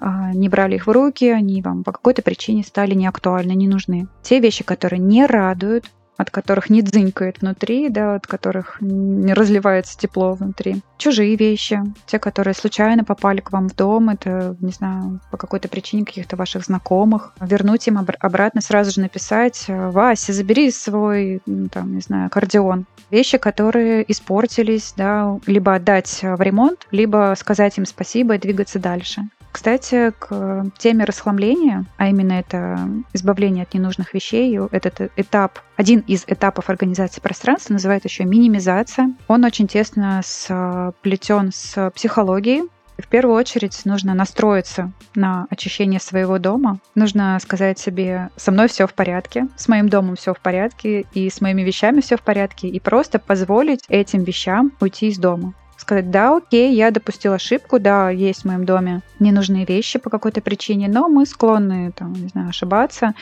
э, 0.00 0.06
не 0.34 0.48
брали 0.48 0.76
их 0.76 0.86
в 0.86 0.90
руки, 0.90 1.28
они 1.30 1.62
вам 1.62 1.84
по 1.84 1.92
какой-то 1.92 2.22
причине 2.22 2.62
стали 2.62 2.94
неактуальны, 2.94 3.52
не 3.52 3.68
нужны. 3.68 4.08
Те 4.22 4.40
вещи, 4.40 4.64
которые 4.64 5.00
не 5.00 5.26
радуют, 5.26 5.86
от 6.20 6.30
которых 6.30 6.68
не 6.68 6.82
дзынькает 6.82 7.40
внутри, 7.40 7.88
да, 7.88 8.16
от 8.16 8.26
которых 8.26 8.76
не 8.80 9.32
разливается 9.32 9.98
тепло 9.98 10.34
внутри. 10.34 10.82
Чужие 10.98 11.34
вещи, 11.34 11.80
те, 12.06 12.18
которые 12.18 12.54
случайно 12.54 13.04
попали 13.04 13.40
к 13.40 13.52
вам 13.52 13.68
в 13.68 13.74
дом, 13.74 14.10
это, 14.10 14.54
не 14.60 14.72
знаю, 14.72 15.20
по 15.30 15.38
какой-то 15.38 15.68
причине 15.68 16.04
каких-то 16.04 16.36
ваших 16.36 16.64
знакомых. 16.64 17.32
Вернуть 17.40 17.88
им 17.88 17.98
обратно, 17.98 18.60
сразу 18.60 18.90
же 18.90 19.00
написать, 19.00 19.64
Вася, 19.68 20.32
забери 20.32 20.70
свой, 20.70 21.40
там, 21.72 21.94
не 21.94 22.00
знаю, 22.00 22.26
аккордеон. 22.26 22.84
Вещи, 23.10 23.38
которые 23.38 24.04
испортились, 24.10 24.92
да, 24.96 25.38
либо 25.46 25.74
отдать 25.74 26.20
в 26.22 26.40
ремонт, 26.40 26.86
либо 26.90 27.34
сказать 27.36 27.78
им 27.78 27.86
спасибо 27.86 28.34
и 28.34 28.38
двигаться 28.38 28.78
дальше. 28.78 29.22
Кстати, 29.52 30.12
к 30.18 30.66
теме 30.78 31.04
расхламления, 31.04 31.84
а 31.96 32.08
именно 32.08 32.34
это 32.34 32.88
избавление 33.12 33.64
от 33.64 33.74
ненужных 33.74 34.14
вещей, 34.14 34.58
этот 34.70 35.12
этап, 35.16 35.58
один 35.76 36.00
из 36.00 36.24
этапов 36.26 36.70
организации 36.70 37.20
пространства 37.20 37.72
называют 37.72 38.04
еще 38.04 38.24
минимизация. 38.24 39.14
Он 39.28 39.44
очень 39.44 39.66
тесно 39.66 40.20
сплетен 40.24 41.50
с 41.52 41.90
психологией, 41.90 42.62
в 43.00 43.08
первую 43.08 43.36
очередь 43.36 43.80
нужно 43.86 44.14
настроиться 44.14 44.92
на 45.14 45.46
очищение 45.48 46.00
своего 46.00 46.38
дома. 46.38 46.80
Нужно 46.94 47.38
сказать 47.40 47.78
себе, 47.78 48.30
со 48.36 48.52
мной 48.52 48.68
все 48.68 48.86
в 48.86 48.94
порядке, 48.94 49.48
с 49.56 49.68
моим 49.68 49.88
домом 49.88 50.16
все 50.16 50.34
в 50.34 50.40
порядке, 50.40 51.06
и 51.14 51.30
с 51.30 51.40
моими 51.40 51.62
вещами 51.62 52.00
все 52.00 52.16
в 52.16 52.22
порядке, 52.22 52.68
и 52.68 52.78
просто 52.78 53.18
позволить 53.18 53.84
этим 53.88 54.22
вещам 54.24 54.72
уйти 54.80 55.08
из 55.08 55.18
дома 55.18 55.54
сказать, 55.80 56.10
да, 56.10 56.36
окей, 56.36 56.74
я 56.74 56.90
допустил 56.90 57.32
ошибку, 57.32 57.78
да, 57.78 58.10
есть 58.10 58.42
в 58.42 58.44
моем 58.44 58.64
доме 58.64 59.02
ненужные 59.18 59.64
вещи 59.64 59.98
по 59.98 60.10
какой-то 60.10 60.40
причине, 60.40 60.88
но 60.88 61.08
мы 61.08 61.26
склонны, 61.26 61.92
там, 61.92 62.12
не 62.12 62.28
знаю, 62.28 62.50
ошибаться, 62.50 63.14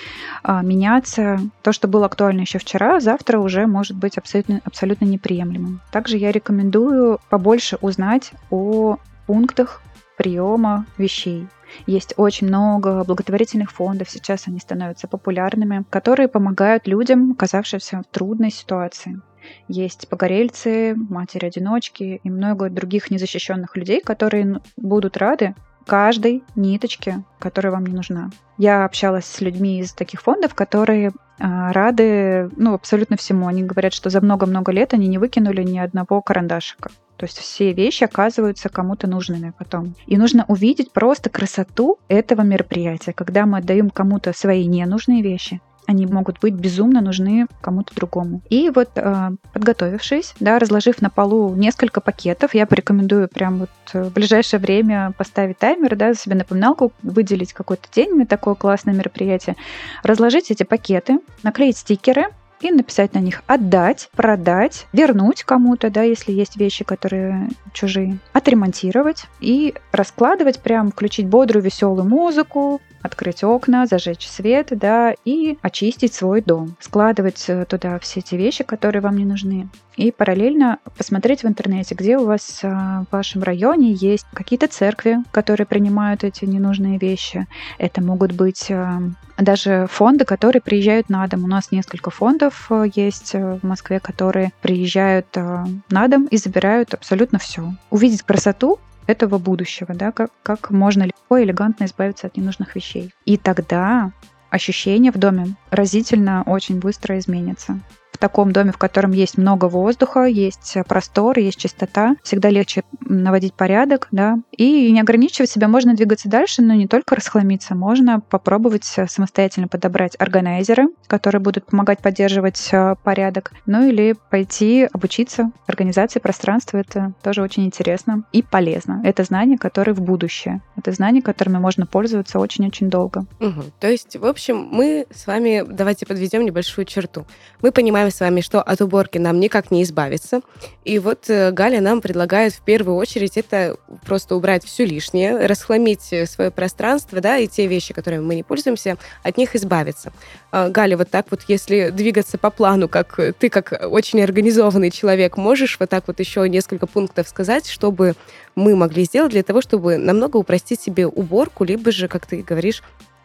а, 0.43 0.63
меняться. 0.63 1.39
То, 1.63 1.73
что 1.73 1.89
было 1.89 2.07
актуально 2.07 2.41
еще 2.41 2.59
вчера, 2.59 3.01
завтра 3.01 3.39
уже 3.39 3.67
может 3.67 3.97
быть 3.97 4.19
абсолютно, 4.19 4.61
абсолютно 4.65 5.05
неприемлемым. 5.05 5.81
Также 5.91 6.17
я 6.19 6.33
рекомендую 6.33 7.21
побольше 7.31 7.79
узнать 7.81 8.33
о 8.51 8.99
пунктах 9.27 9.83
приема 10.17 10.87
вещей. 10.99 11.47
Есть 11.87 12.15
очень 12.17 12.49
много 12.49 13.05
благотворительных 13.05 13.71
фондов, 13.71 14.11
сейчас 14.11 14.49
они 14.49 14.59
становятся 14.59 15.07
популярными, 15.07 15.85
которые 15.91 16.29
помогают 16.29 16.87
людям, 16.87 17.33
оказавшимся 17.33 18.03
в 18.03 18.13
трудной 18.13 18.51
ситуации. 18.51 19.21
Есть 19.69 20.09
погорельцы, 20.09 20.95
матери-одиночки 20.95 22.21
и 22.23 22.31
много 22.31 22.71
других 22.71 23.11
незащищенных 23.11 23.77
людей, 23.77 24.01
которые 24.01 24.61
будут 24.77 25.17
рады 25.17 25.55
каждой 25.87 26.45
ниточке, 26.55 27.23
которая 27.39 27.73
вам 27.73 27.87
не 27.87 27.95
нужна. 27.95 28.31
Я 28.59 28.85
общалась 28.85 29.25
с 29.25 29.41
людьми 29.41 29.81
из 29.81 29.93
таких 29.93 30.21
фондов, 30.21 30.55
которые 30.55 31.13
а, 31.39 31.73
рады 31.73 32.51
ну, 32.57 32.75
абсолютно 32.75 33.17
всему. 33.17 33.47
Они 33.47 33.63
говорят, 33.63 33.95
что 33.95 34.11
за 34.11 34.21
много-много 34.21 34.73
лет 34.73 34.95
они 34.95 35.07
не 35.09 35.19
выкинули 35.19 35.63
ни 35.63 35.79
одного 35.79 36.21
карандашика. 36.21 36.91
То 37.17 37.25
есть 37.25 37.39
все 37.39 37.73
вещи 37.73 38.05
оказываются 38.05 38.69
кому-то 38.69 39.07
нужными 39.07 39.53
потом. 39.59 39.95
И 40.07 40.17
нужно 40.17 40.45
увидеть 40.47 40.93
просто 40.93 41.31
красоту 41.31 41.99
этого 42.09 42.43
мероприятия, 42.43 43.13
когда 43.13 43.47
мы 43.47 43.59
отдаем 43.59 43.91
кому-то 43.91 44.33
свои 44.33 44.67
ненужные 44.67 45.23
вещи, 45.23 45.61
они 45.89 46.05
могут 46.05 46.39
быть 46.39 46.53
безумно 46.53 47.01
нужны 47.01 47.47
кому-то 47.63 47.95
другому. 47.95 48.43
И 48.51 48.71
вот 48.73 48.91
э, 48.95 49.31
подготовившись, 49.55 50.35
да, 50.39 50.59
разложив 50.59 51.01
на 51.01 51.09
полу 51.09 51.55
несколько 51.55 52.03
пакетов, 52.03 52.55
я 52.55 52.67
порекомендую 52.67 53.27
прям 53.29 53.61
вот 53.61 53.71
в 53.95 54.13
ближайшее 54.13 54.61
время 54.61 55.15
поставить 55.17 55.57
таймер, 55.57 55.97
да, 55.97 56.13
себе 56.13 56.35
напоминалку, 56.35 56.93
выделить 57.03 57.55
какой-то 57.55 57.89
день 57.91 58.15
на 58.17 58.27
такое 58.27 58.55
классное 58.55 58.93
мероприятие, 58.93 59.57
разложить 60.03 60.51
эти 60.51 60.63
пакеты, 60.63 61.21
наклеить 61.43 61.79
стикеры, 61.79 62.27
и 62.61 62.71
написать 62.71 63.15
на 63.15 63.21
них 63.21 63.43
отдать, 63.47 64.11
продать, 64.17 64.87
вернуть 64.93 65.45
кому-то, 65.45 65.91
да, 65.91 66.03
если 66.03 66.33
есть 66.33 66.57
вещи, 66.57 66.85
которые 66.85 67.49
чужие, 67.73 68.19
отремонтировать 68.33 69.27
и 69.41 69.75
раскладывать, 69.93 70.61
прям 70.61 70.91
включить 70.91 71.27
бодрую, 71.27 71.63
веселую 71.63 72.05
музыку, 72.05 72.81
открыть 73.03 73.45
окна, 73.45 73.87
зажечь 73.87 74.27
свет, 74.27 74.69
да, 74.71 75.15
и 75.25 75.59
очистить 75.63 76.15
свой 76.15 76.43
дом, 76.43 76.77
складывать 76.81 77.45
э, 77.49 77.65
туда 77.65 77.99
все 77.99 78.21
эти 78.21 78.35
вещи, 78.35 78.65
которые 78.65 79.03
вам 79.03 79.17
не 79.17 79.25
нужны. 79.25 79.69
И 79.97 80.13
параллельно 80.13 80.79
посмотреть 80.97 81.43
в 81.43 81.47
интернете, 81.47 81.95
где 81.95 82.19
у 82.19 82.25
вас 82.25 82.61
э, 82.63 82.69
в 82.69 83.07
вашем 83.11 83.43
районе 83.43 83.93
есть 83.93 84.27
какие-то 84.33 84.69
церкви, 84.69 85.19
которые 85.31 85.67
принимают 85.67 86.25
эти 86.25 86.45
ненужные 86.45 86.99
вещи. 86.99 87.47
Это 87.79 88.03
могут 88.03 88.33
быть 88.33 88.71
э, 88.71 89.01
даже 89.37 89.87
фонды, 89.91 90.25
которые 90.25 90.63
приезжают 90.63 91.09
на 91.09 91.27
дом. 91.27 91.45
У 91.45 91.49
нас 91.49 91.71
несколько 91.71 92.11
фондов 92.11 92.71
есть 92.95 93.35
в 93.35 93.61
Москве, 93.63 94.01
которые 94.01 94.53
приезжают 94.63 95.27
на 95.37 96.09
дом 96.09 96.27
и 96.27 96.37
забирают 96.37 96.95
абсолютно 96.95 97.39
все. 97.39 97.75
Увидеть 97.91 98.23
красоту 98.23 98.79
этого 99.09 99.39
будущего, 99.39 99.95
да, 99.95 100.13
как, 100.13 100.31
как 100.45 100.71
можно 100.71 101.03
легко 101.03 101.39
и 101.39 101.45
элегантно 101.45 101.87
избавиться 101.87 102.29
от 102.29 102.37
ненужных 102.37 102.77
вещей. 102.77 103.13
И 103.25 103.37
тогда 103.37 104.13
ощущение 104.51 105.11
в 105.11 105.19
доме 105.19 105.57
разительно 105.71 106.43
очень 106.45 106.79
быстро 106.79 107.19
изменится 107.19 107.81
в 108.19 108.21
таком 108.21 108.53
доме, 108.53 108.73
в 108.73 108.79
котором 108.79 109.13
есть 109.13 109.39
много 109.39 109.67
воздуха, 109.67 110.25
есть 110.25 110.77
простор, 110.89 111.39
есть 111.39 111.59
чистота, 111.59 112.17
всегда 112.25 112.51
легче 112.51 112.83
наводить 113.01 113.55
порядок, 113.55 114.09
да, 114.11 114.39
и 114.57 114.91
не 114.91 115.01
ограничивать 115.01 115.51
себя, 115.51 115.69
можно 115.69 115.95
двигаться 115.95 116.29
дальше, 116.29 116.61
но 116.61 116.75
не 116.75 116.89
только 116.89 117.15
расхламиться, 117.15 117.77
можно 117.77 118.19
попробовать 118.19 118.85
самостоятельно 118.85 119.69
подобрать 119.69 120.17
органайзеры, 120.19 120.89
которые 121.07 121.41
будут 121.41 121.67
помогать 121.67 122.01
поддерживать 122.01 122.69
э, 122.73 122.97
порядок, 123.05 123.53
ну 123.67 123.87
или 123.87 124.17
пойти 124.31 124.89
обучиться 124.93 125.53
организации 125.69 126.19
пространства, 126.19 126.79
это 126.79 127.13
тоже 127.23 127.41
очень 127.41 127.67
интересно 127.67 128.25
и 128.33 128.43
полезно. 128.43 129.01
Это 129.05 129.23
знания, 129.23 129.59
которые 129.59 129.95
в 129.95 130.01
будущее, 130.01 130.61
это 130.77 130.91
знания, 130.91 131.23
которыми 131.23 131.59
можно 131.59 131.87
пользоваться 131.87 132.41
очень-очень 132.41 132.91
долго. 132.91 133.27
Угу. 133.39 133.63
То 133.79 133.89
есть, 133.89 134.17
в 134.17 134.27
общем, 134.27 134.69
мы 134.73 135.07
с 135.15 135.29
вами, 135.29 135.65
давайте 135.65 136.05
подведем 136.05 136.45
небольшую 136.45 136.85
черту. 136.85 137.25
Мы 137.63 137.71
понимаем 137.71 138.08
с 138.11 138.21
вами, 138.21 138.41
что 138.41 138.63
от 138.63 138.81
уборки 138.81 139.19
нам 139.19 139.41
никак 139.41 139.71
не 139.71 139.83
избавиться. 139.83 140.41
И 140.85 140.99
вот 140.99 141.29
э, 141.29 141.51
Галя 141.51 141.81
нам 141.81 142.01
предлагает 142.01 142.53
в 142.55 142.61
первую 142.61 142.97
очередь 142.97 143.37
это 143.37 143.77
просто 144.07 144.37
убрать 144.37 144.65
все 144.65 144.85
лишнее, 144.85 145.47
расхламить 145.47 146.13
э, 146.13 146.27
свое 146.27 146.51
пространство, 146.51 147.21
да, 147.21 147.39
и 147.39 147.47
те 147.47 147.67
вещи, 147.67 147.95
которыми 147.95 148.23
мы 148.23 148.35
не 148.35 148.43
пользуемся, 148.43 148.97
от 149.23 149.37
них 149.37 149.55
избавиться. 149.55 150.13
А, 150.51 150.69
Галя, 150.69 150.97
вот 150.97 151.11
так 151.11 151.27
вот, 151.31 151.43
если 151.49 151.91
двигаться 151.91 152.39
по 152.39 152.51
плану, 152.51 152.89
как 152.89 153.19
ты, 153.39 153.49
как 153.49 153.87
очень 153.91 154.23
организованный 154.23 154.91
человек, 154.91 155.37
можешь 155.37 155.77
вот 155.79 155.91
так 155.91 156.05
вот 156.07 156.21
еще 156.21 156.49
несколько 156.49 156.87
пунктов 156.87 157.29
сказать, 157.29 157.69
чтобы 157.69 158.15
мы 158.55 158.75
могли 158.77 159.05
сделать 159.05 159.33
для 159.33 159.43
того, 159.43 159.61
чтобы 159.61 159.99
намного 159.99 160.37
упростить 160.37 160.81
себе 160.81 161.07
уборку, 161.07 161.65
либо 161.65 161.93
же, 161.93 162.09
как 162.09 162.27
ты 162.27 162.43
говоришь, 162.43 162.83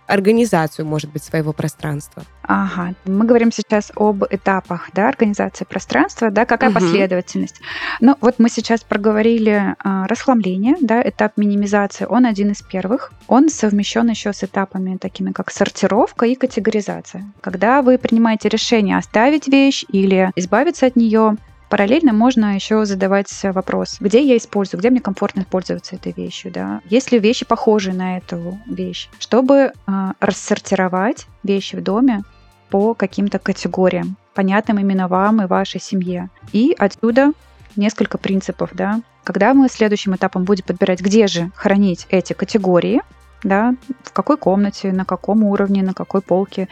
организацию, 0.07 0.85
может 0.85 1.11
быть, 1.11 1.23
своего 1.23 1.53
пространства. 1.53 2.23
Ага, 2.43 2.93
мы 3.05 3.25
говорим 3.25 3.51
сейчас 3.51 3.91
об 3.95 4.23
этапах, 4.29 4.89
да, 4.93 5.07
организации 5.07 5.65
пространства, 5.65 6.29
да, 6.29 6.45
какая 6.45 6.69
угу. 6.71 6.79
последовательность. 6.79 7.61
Ну, 8.01 8.15
вот 8.19 8.35
мы 8.37 8.49
сейчас 8.49 8.83
проговорили 8.83 9.75
а, 9.79 10.07
расхламление, 10.07 10.75
да, 10.81 11.01
этап 11.01 11.37
минимизации, 11.37 12.05
он 12.05 12.25
один 12.25 12.51
из 12.51 12.61
первых. 12.61 13.11
Он 13.27 13.49
совмещен 13.49 14.09
еще 14.09 14.33
с 14.33 14.43
этапами 14.43 14.97
такими, 14.97 15.31
как 15.31 15.51
сортировка 15.51 16.25
и 16.25 16.35
категоризация. 16.35 17.25
Когда 17.41 17.81
вы 17.81 17.97
принимаете 17.97 18.49
решение 18.49 18.97
оставить 18.97 19.47
вещь 19.47 19.85
или 19.89 20.31
избавиться 20.35 20.85
от 20.85 20.95
нее, 20.95 21.37
Параллельно 21.73 22.13
можно 22.13 22.53
еще 22.53 22.85
задавать 22.85 23.31
вопрос, 23.41 23.97
где 23.99 24.23
я 24.23 24.37
использую, 24.37 24.79
где 24.79 24.91
мне 24.91 24.99
комфортно 24.99 25.43
пользоваться 25.43 25.95
этой 25.95 26.11
вещью, 26.11 26.51
да, 26.51 26.81
есть 26.87 27.11
ли 27.11 27.17
вещи 27.17 27.45
похожие 27.45 27.95
на 27.95 28.17
эту 28.17 28.59
вещь, 28.67 29.09
чтобы 29.17 29.55
э, 29.55 29.71
рассортировать 30.19 31.25
вещи 31.41 31.75
в 31.75 31.81
доме 31.81 32.21
по 32.69 32.93
каким-то 32.93 33.39
категориям, 33.39 34.17
понятным 34.35 34.77
именно 34.77 35.07
вам 35.07 35.41
и 35.41 35.47
вашей 35.47 35.81
семье. 35.81 36.29
И 36.51 36.75
отсюда 36.77 37.31
несколько 37.75 38.19
принципов, 38.19 38.69
да. 38.73 39.01
Когда 39.23 39.55
мы 39.55 39.67
следующим 39.67 40.15
этапом 40.15 40.43
будем 40.43 40.65
подбирать, 40.65 41.01
где 41.01 41.25
же 41.25 41.49
хранить 41.55 42.05
эти 42.11 42.33
категории, 42.33 43.01
да, 43.41 43.73
в 44.03 44.13
какой 44.13 44.37
комнате, 44.37 44.91
на 44.91 45.05
каком 45.05 45.43
уровне, 45.43 45.81
на 45.81 45.95
какой 45.95 46.21
полке. 46.21 46.69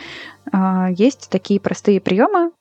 А, 0.52 0.90
есть 0.92 1.28
такие 1.32 1.60
простые 1.60 2.00
приемы, 2.00 2.52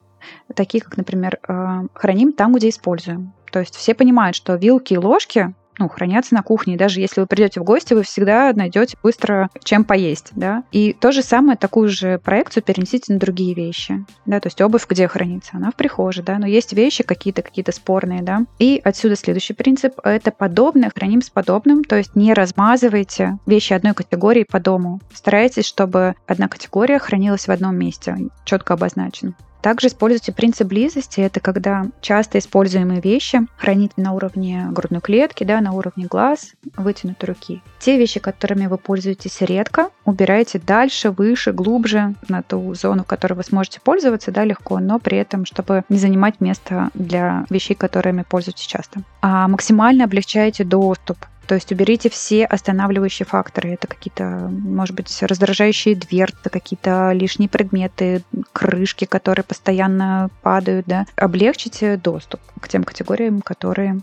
такие 0.55 0.83
как, 0.83 0.97
например, 0.97 1.39
э, 1.47 1.87
храним 1.95 2.33
там, 2.33 2.55
где 2.55 2.69
используем. 2.69 3.33
То 3.53 3.61
есть 3.61 3.75
все 3.75 3.95
понимают, 3.95 4.37
что 4.37 4.55
вилки 4.55 4.95
и 4.95 4.99
ложки 4.99 5.55
ну, 5.81 5.89
хранятся 5.89 6.35
на 6.35 6.43
кухне. 6.43 6.75
И 6.75 6.77
даже 6.77 7.01
если 7.01 7.23
вы 7.23 7.27
придете 7.27 7.61
в 7.61 7.65
гости, 7.65 7.95
вы 7.95 8.03
всегда 8.03 8.53
найдете 8.55 8.97
быстро 9.03 9.49
чем 9.65 9.85
поесть, 9.85 10.29
да. 10.33 10.63
И 10.71 10.93
то 10.93 11.11
же 11.11 11.23
самое, 11.23 11.57
такую 11.57 11.89
же 11.89 12.19
проекцию 12.19 12.63
перенесите 12.63 13.13
на 13.13 13.19
другие 13.19 13.55
вещи, 13.55 14.05
да, 14.27 14.41
то 14.41 14.49
есть 14.49 14.61
обувь 14.61 14.87
где 14.87 15.09
хранится? 15.09 15.53
Она 15.55 15.71
в 15.71 15.75
прихожей, 15.75 16.23
да, 16.23 16.39
но 16.39 16.47
есть 16.47 16.75
вещи 16.75 17.03
какие-то, 17.03 17.41
какие-то 17.43 17.73
спорные, 17.73 18.23
да. 18.23 18.45
И 18.59 18.81
отсюда 18.85 19.17
следующий 19.17 19.55
принцип– 19.55 19.99
это 20.05 20.31
подобное 20.31 20.93
храним 20.95 21.23
с 21.23 21.31
подобным, 21.31 21.83
то 21.83 21.97
есть 21.97 22.15
не 22.15 22.35
размазывайте 22.35 23.39
вещи 23.47 23.73
одной 23.73 23.95
категории 23.95 24.45
по 24.45 24.61
дому. 24.61 25.01
Старайтесь, 25.15 25.65
чтобы 25.65 26.15
одна 26.27 26.49
категория 26.49 26.99
хранилась 26.99 27.49
в 27.49 27.51
одном 27.51 27.77
месте, 27.77 28.17
четко 28.45 28.75
обозначена. 28.75 29.35
Также 29.63 29.89
используйте 29.89 30.33
принцип 30.33 30.69
близости. 30.69 31.21
Это 31.21 31.41
когда 31.41 31.87
часто 32.01 32.39
используемые 32.39 33.01
вещи 33.01 33.47
храните 33.57 33.95
на 33.97 34.13
уровне 34.13 34.67
грудной 34.71 35.01
клетки, 35.01 35.45
да, 35.45 35.61
на 35.61 35.73
уровне 35.73 36.07
глаз, 36.07 36.53
вытянутой 36.77 37.29
руки. 37.29 37.63
Те 37.79 37.99
вещи, 37.99 38.21
которыми 38.21 38.67
вы 38.67 38.79
пользуетесь 38.79 39.41
редко, 39.41 39.91
убирайте 40.05 40.59
дальше, 40.59 41.11
выше, 41.11 41.53
глубже 41.53 42.15
на 42.29 42.43
ту 42.43 42.75
зону, 42.75 43.05
которой 43.05 43.35
вы 43.35 43.45
сможете 43.45 43.81
пользоваться 43.81 44.31
да, 44.33 44.45
легко, 44.45 44.79
но 44.79 44.99
при 44.99 45.19
этом, 45.19 45.45
чтобы 45.45 45.85
не 45.89 45.99
занимать 45.99 46.41
место 46.41 46.91
для 46.95 47.45
вещей, 47.51 47.75
которыми 47.75 48.23
пользуетесь 48.23 48.67
часто. 48.67 49.03
А 49.21 49.49
максимально 49.49 50.05
облегчайте 50.05 50.65
доступ 50.65 51.19
То 51.51 51.57
есть 51.57 51.73
уберите 51.73 52.09
все 52.09 52.45
останавливающие 52.45 53.27
факторы. 53.27 53.71
Это 53.71 53.89
какие-то, 53.89 54.49
может 54.53 54.95
быть, 54.95 55.21
раздражающие 55.21 55.97
дверцы, 55.97 56.49
какие-то 56.49 57.11
лишние 57.11 57.49
предметы, 57.49 58.23
крышки, 58.53 59.05
которые 59.05 59.43
постоянно 59.43 60.31
падают. 60.43 60.87
Да? 60.87 61.07
Облегчите 61.17 61.97
доступ 61.97 62.41
к 62.61 62.69
тем 62.69 62.85
категориям, 62.85 63.41
которые 63.41 63.99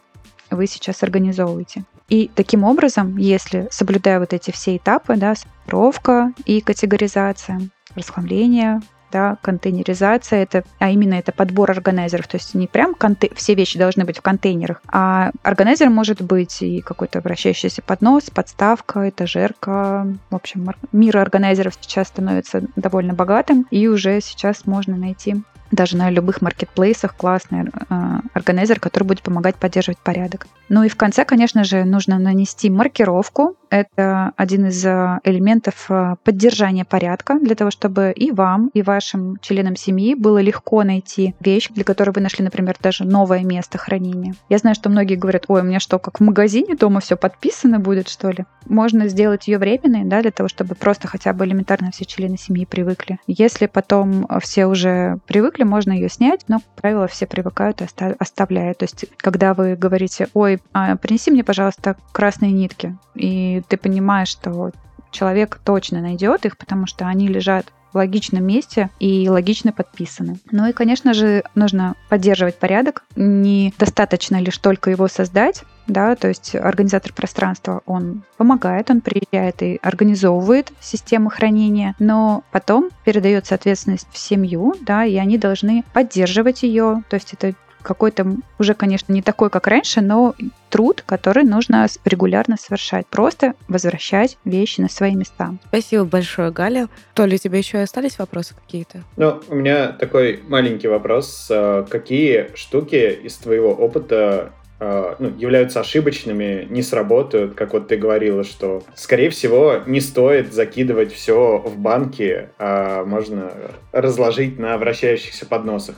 вы 0.52 0.68
сейчас 0.68 1.04
организовываете. 1.04 1.86
И 2.10 2.30
таким 2.36 2.66
образом, 2.66 3.16
если 3.16 3.70
соблюдая 3.72 4.20
вот 4.20 4.34
эти 4.34 4.52
все 4.52 4.76
этапы, 4.76 5.16
да, 5.16 5.34
сортировка 5.34 6.34
и 6.44 6.60
категоризация, 6.60 7.62
расхламление, 7.96 8.82
да, 9.12 9.38
контейнеризация, 9.42 10.44
это, 10.44 10.64
а 10.80 10.90
именно 10.90 11.16
это 11.16 11.32
подбор 11.32 11.72
органайзеров, 11.72 12.28
то 12.28 12.38
есть 12.38 12.54
не 12.54 12.68
прям 12.68 12.94
конте- 12.94 13.34
все 13.36 13.56
вещи 13.56 13.78
должны 13.78 14.06
быть 14.06 14.18
в 14.18 14.22
контейнерах, 14.22 14.82
а 14.88 15.32
органайзер 15.44 15.90
может 15.90 16.22
быть 16.22 16.62
и 16.62 16.82
какой-то 16.82 17.22
вращающийся 17.22 17.82
поднос, 17.82 18.30
подставка, 18.30 19.10
этажерка, 19.10 20.08
в 20.30 20.36
общем, 20.36 20.70
мир 20.92 21.18
органайзеров 21.18 21.74
сейчас 21.80 22.08
становится 22.08 22.64
довольно 22.76 23.14
богатым, 23.14 23.66
и 23.72 23.88
уже 23.88 24.20
сейчас 24.22 24.66
можно 24.66 24.96
найти 24.96 25.36
даже 25.72 25.98
на 25.98 26.10
любых 26.10 26.42
маркетплейсах 26.42 27.16
классный 27.16 27.66
э, 27.66 28.20
органайзер, 28.34 28.80
который 28.80 29.04
будет 29.04 29.22
помогать 29.22 29.56
поддерживать 29.56 29.98
порядок. 30.00 30.48
Ну 30.70 30.84
и 30.84 30.90
в 30.90 30.96
конце, 30.96 31.26
конечно 31.26 31.64
же, 31.64 31.84
нужно 31.84 32.20
нанести 32.20 32.70
маркировку. 32.70 33.56
Это 33.70 34.34
один 34.38 34.68
из 34.68 34.86
э, 34.86 35.20
элементов 35.24 35.88
э, 35.90 36.16
поддержания 36.24 36.86
порядка 36.86 37.40
для 37.40 37.56
того, 37.56 37.72
чтобы 37.72 38.14
и 38.16 38.32
вам, 38.32 38.70
и 38.74 38.82
вашим 38.82 39.38
членам 39.42 39.76
семьи 39.76 40.16
было 40.16 40.40
легко 40.40 40.84
найти 40.84 41.36
вещь, 41.40 41.70
для 41.70 41.84
которой 41.84 42.12
вы 42.12 42.22
нашли, 42.22 42.44
например, 42.44 42.76
даже 42.82 43.04
новое 43.04 43.44
место 43.44 43.78
хранения. 43.78 44.36
Я 44.50 44.58
знаю, 44.58 44.76
что 44.76 44.90
многие 44.90 45.16
говорят, 45.16 45.46
ой, 45.48 45.62
у 45.62 45.64
меня 45.64 45.80
что, 45.80 46.00
как 46.00 46.20
в 46.20 46.24
магазине 46.24 46.76
дома 46.76 47.00
все 47.00 47.18
подписано 47.18 47.80
будет, 47.80 48.08
что 48.08 48.30
ли? 48.30 48.46
Можно 48.66 49.08
сделать 49.08 49.48
ее 49.48 49.58
временной, 49.58 50.04
да, 50.04 50.22
для 50.22 50.32
того, 50.32 50.50
чтобы 50.50 50.76
просто 50.76 51.08
хотя 51.08 51.34
бы 51.34 51.46
элементарно 51.46 51.92
все 51.92 52.06
члены 52.06 52.38
семьи 52.38 52.66
привыкли. 52.66 53.20
Если 53.28 53.66
потом 53.66 54.28
все 54.42 54.66
уже 54.66 55.20
привыкли, 55.28 55.64
можно 55.64 55.92
ее 55.92 56.10
снять, 56.10 56.46
но, 56.48 56.60
как 56.60 56.82
правило, 56.82 57.08
все 57.08 57.26
привыкают 57.26 57.82
и 57.82 57.86
оставляют. 58.20 58.80
То 58.80 58.84
есть, 58.84 59.06
когда 59.18 59.54
вы 59.54 59.76
говорите, 59.76 60.28
ой, 60.34 60.60
а, 60.74 60.96
принеси 60.96 61.32
мне, 61.32 61.44
пожалуйста, 61.44 61.96
красные 62.12 62.52
нитки, 62.52 62.98
и 63.16 63.57
ты 63.62 63.78
понимаешь, 63.78 64.30
что 64.30 64.72
человек 65.12 65.60
точно 65.64 66.02
найдет 66.02 66.46
их, 66.46 66.58
потому 66.58 66.88
что 66.88 67.08
они 67.08 67.28
лежат 67.28 67.72
в 67.94 67.96
логичном 67.98 68.44
месте 68.44 68.90
и 69.00 69.30
логично 69.30 69.72
подписаны. 69.72 70.40
Ну 70.52 70.68
и, 70.68 70.74
конечно 70.74 71.14
же, 71.14 71.44
нужно 71.56 71.96
поддерживать 72.10 72.60
порядок. 72.60 73.04
Недостаточно 73.16 74.38
лишь 74.42 74.58
только 74.58 74.92
его 74.92 75.08
создать, 75.08 75.64
да, 75.88 76.16
то 76.16 76.28
есть 76.28 76.54
организатор 76.54 77.14
пространства, 77.14 77.82
он 77.86 78.24
помогает, 78.36 78.92
он 78.92 79.02
приезжает 79.02 79.62
и 79.64 79.80
организовывает 79.82 80.72
систему 80.82 81.30
хранения, 81.30 81.96
но 81.98 82.44
потом 82.52 82.90
передается 83.06 83.56
ответственность 83.56 84.08
в 84.12 84.18
семью, 84.18 84.76
да, 84.82 85.06
и 85.06 85.16
они 85.16 85.38
должны 85.38 85.84
поддерживать 85.94 86.64
ее, 86.64 87.04
то 87.10 87.16
есть 87.16 87.34
это 87.34 87.56
какой-то 87.88 88.28
уже, 88.60 88.74
конечно, 88.74 89.14
не 89.14 89.22
такой, 89.22 89.50
как 89.50 89.66
раньше, 89.68 90.02
но 90.02 90.36
труд, 90.70 91.04
который 91.06 91.44
нужно 91.44 91.88
регулярно 92.04 92.58
совершать. 92.58 93.08
Просто 93.08 93.54
возвращать 93.70 94.38
вещи 94.44 94.82
на 94.82 94.90
свои 94.90 95.16
места. 95.16 95.56
Спасибо 95.70 96.04
большое, 96.04 96.52
Галя. 96.52 96.90
То 97.14 97.26
ли 97.26 97.36
у 97.36 97.38
тебя 97.38 97.58
еще 97.58 97.80
остались 97.80 98.20
вопросы 98.20 98.56
какие-то? 98.56 99.04
Ну, 99.16 99.40
у 99.48 99.56
меня 99.56 99.94
такой 99.94 100.42
маленький 100.50 100.90
вопрос. 100.90 101.48
А, 101.50 101.84
какие 101.84 102.50
штуки 102.56 103.20
из 103.24 103.36
твоего 103.36 103.72
опыта 103.74 104.52
а, 104.80 105.16
ну, 105.18 105.32
являются 105.38 105.80
ошибочными, 105.80 106.68
не 106.70 106.84
сработают, 106.84 107.56
как 107.56 107.72
вот 107.72 107.88
ты 107.88 107.96
говорила, 107.96 108.44
что, 108.44 108.84
скорее 108.96 109.30
всего, 109.30 109.82
не 109.88 110.02
стоит 110.02 110.54
закидывать 110.54 111.14
все 111.14 111.64
в 111.66 111.78
банки, 111.78 112.50
а 112.60 113.06
можно 113.06 113.54
разложить 113.94 114.60
на 114.60 114.78
вращающихся 114.78 115.46
подносах. 115.46 115.96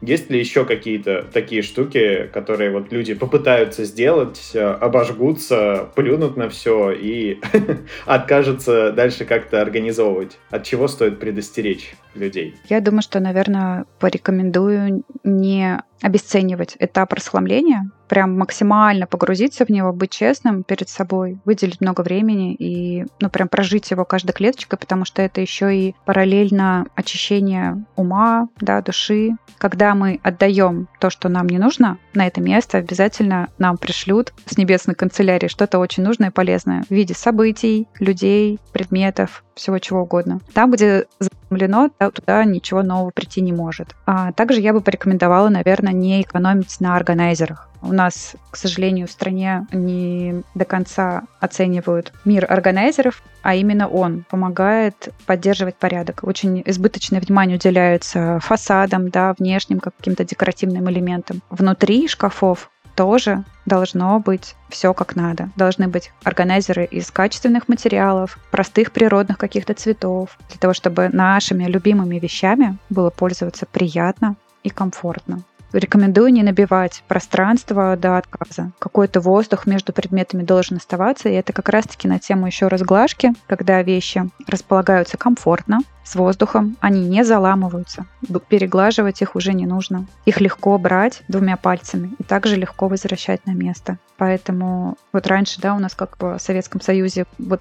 Есть 0.00 0.30
ли 0.30 0.38
еще 0.38 0.64
какие-то 0.64 1.26
такие 1.32 1.62
штуки, 1.62 2.28
которые 2.32 2.70
вот 2.70 2.90
люди 2.90 3.14
попытаются 3.14 3.84
сделать, 3.84 4.52
э, 4.54 4.60
обожгутся, 4.60 5.88
плюнут 5.94 6.36
на 6.36 6.48
все 6.48 6.90
и 6.92 7.38
откажутся 8.06 8.92
дальше 8.92 9.24
как-то 9.24 9.60
организовывать? 9.60 10.38
От 10.50 10.64
чего 10.64 10.88
стоит 10.88 11.20
предостеречь 11.20 11.94
людей? 12.14 12.54
Я 12.68 12.80
думаю, 12.80 13.02
что, 13.02 13.20
наверное, 13.20 13.84
порекомендую 13.98 15.04
не 15.22 15.82
обесценивать 16.02 16.76
этап 16.78 17.12
расхламления, 17.12 17.90
прям 18.08 18.36
максимально 18.36 19.06
погрузиться 19.06 19.64
в 19.64 19.68
него, 19.68 19.92
быть 19.92 20.10
честным 20.10 20.64
перед 20.64 20.88
собой, 20.88 21.38
выделить 21.44 21.80
много 21.80 22.00
времени 22.00 22.54
и, 22.54 23.06
ну, 23.20 23.30
прям 23.30 23.48
прожить 23.48 23.90
его 23.92 24.04
каждой 24.04 24.32
клеточкой, 24.32 24.80
потому 24.80 25.04
что 25.04 25.22
это 25.22 25.40
еще 25.40 25.76
и 25.76 25.94
параллельно 26.04 26.86
очищение 26.96 27.84
ума, 27.94 28.48
да, 28.60 28.82
души. 28.82 29.36
Когда 29.58 29.94
мы 29.94 30.18
отдаем 30.24 30.88
то, 30.98 31.08
что 31.08 31.28
нам 31.28 31.48
не 31.48 31.58
нужно, 31.58 31.98
на 32.12 32.26
это 32.26 32.40
место 32.40 32.78
обязательно 32.78 33.48
нам 33.58 33.76
пришлют 33.78 34.32
с 34.46 34.58
небесной 34.58 34.96
канцелярии 34.96 35.46
что-то 35.46 35.78
очень 35.78 36.02
нужное 36.02 36.30
и 36.30 36.32
полезное 36.32 36.82
в 36.88 36.90
виде 36.90 37.14
событий, 37.14 37.86
людей, 38.00 38.58
предметов, 38.72 39.44
всего 39.54 39.78
чего 39.78 40.02
угодно. 40.02 40.40
Там, 40.52 40.72
где 40.72 41.04
захламлено, 41.18 41.90
туда 41.98 42.44
ничего 42.44 42.82
нового 42.82 43.10
прийти 43.10 43.40
не 43.40 43.52
может. 43.52 43.94
А 44.06 44.32
также 44.32 44.60
я 44.60 44.72
бы 44.72 44.80
порекомендовала, 44.80 45.48
наверное, 45.48 45.89
не 45.92 46.22
экономить 46.22 46.80
на 46.80 46.96
органайзерах. 46.96 47.68
У 47.82 47.92
нас, 47.92 48.34
к 48.50 48.56
сожалению, 48.56 49.06
в 49.06 49.10
стране 49.10 49.66
не 49.72 50.42
до 50.54 50.64
конца 50.64 51.22
оценивают 51.40 52.12
мир 52.24 52.46
органайзеров, 52.50 53.22
а 53.42 53.54
именно 53.54 53.88
он 53.88 54.24
помогает 54.28 55.08
поддерживать 55.26 55.76
порядок. 55.76 56.20
Очень 56.22 56.62
избыточное 56.66 57.20
внимание 57.20 57.56
уделяется 57.56 58.38
фасадам, 58.40 59.08
да, 59.08 59.34
внешним 59.38 59.80
каким-то 59.80 60.24
декоративным 60.24 60.90
элементам. 60.90 61.40
Внутри 61.48 62.06
шкафов 62.06 62.70
тоже 62.94 63.44
должно 63.64 64.18
быть 64.20 64.56
все 64.68 64.92
как 64.92 65.16
надо. 65.16 65.48
Должны 65.56 65.88
быть 65.88 66.12
органайзеры 66.22 66.84
из 66.84 67.10
качественных 67.10 67.66
материалов, 67.66 68.38
простых 68.50 68.92
природных 68.92 69.38
каких-то 69.38 69.72
цветов, 69.72 70.36
для 70.50 70.58
того, 70.58 70.74
чтобы 70.74 71.08
нашими 71.08 71.64
любимыми 71.64 72.18
вещами 72.18 72.76
было 72.90 73.08
пользоваться 73.08 73.64
приятно 73.64 74.36
и 74.62 74.68
комфортно. 74.68 75.42
Рекомендую 75.72 76.32
не 76.32 76.42
набивать 76.42 77.02
пространство 77.06 77.96
до 77.96 78.18
отказа. 78.18 78.72
Какой-то 78.78 79.20
воздух 79.20 79.66
между 79.66 79.92
предметами 79.92 80.42
должен 80.42 80.78
оставаться, 80.78 81.28
и 81.28 81.34
это 81.34 81.52
как 81.52 81.68
раз-таки 81.68 82.08
на 82.08 82.18
тему 82.18 82.46
еще 82.46 82.68
разглажки, 82.68 83.32
когда 83.46 83.82
вещи 83.82 84.28
располагаются 84.46 85.16
комфортно, 85.16 85.80
с 86.02 86.16
воздухом, 86.16 86.76
они 86.80 87.06
не 87.06 87.24
заламываются. 87.24 88.04
Переглаживать 88.48 89.22
их 89.22 89.36
уже 89.36 89.52
не 89.52 89.64
нужно. 89.64 90.06
Их 90.24 90.40
легко 90.40 90.76
брать 90.76 91.22
двумя 91.28 91.56
пальцами 91.56 92.12
и 92.18 92.24
также 92.24 92.56
легко 92.56 92.88
возвращать 92.88 93.46
на 93.46 93.52
место. 93.52 93.98
Поэтому 94.16 94.96
вот 95.12 95.28
раньше, 95.28 95.60
да, 95.60 95.74
у 95.74 95.78
нас 95.78 95.94
как 95.94 96.20
в 96.20 96.38
Советском 96.40 96.80
Союзе 96.80 97.26
вот 97.38 97.60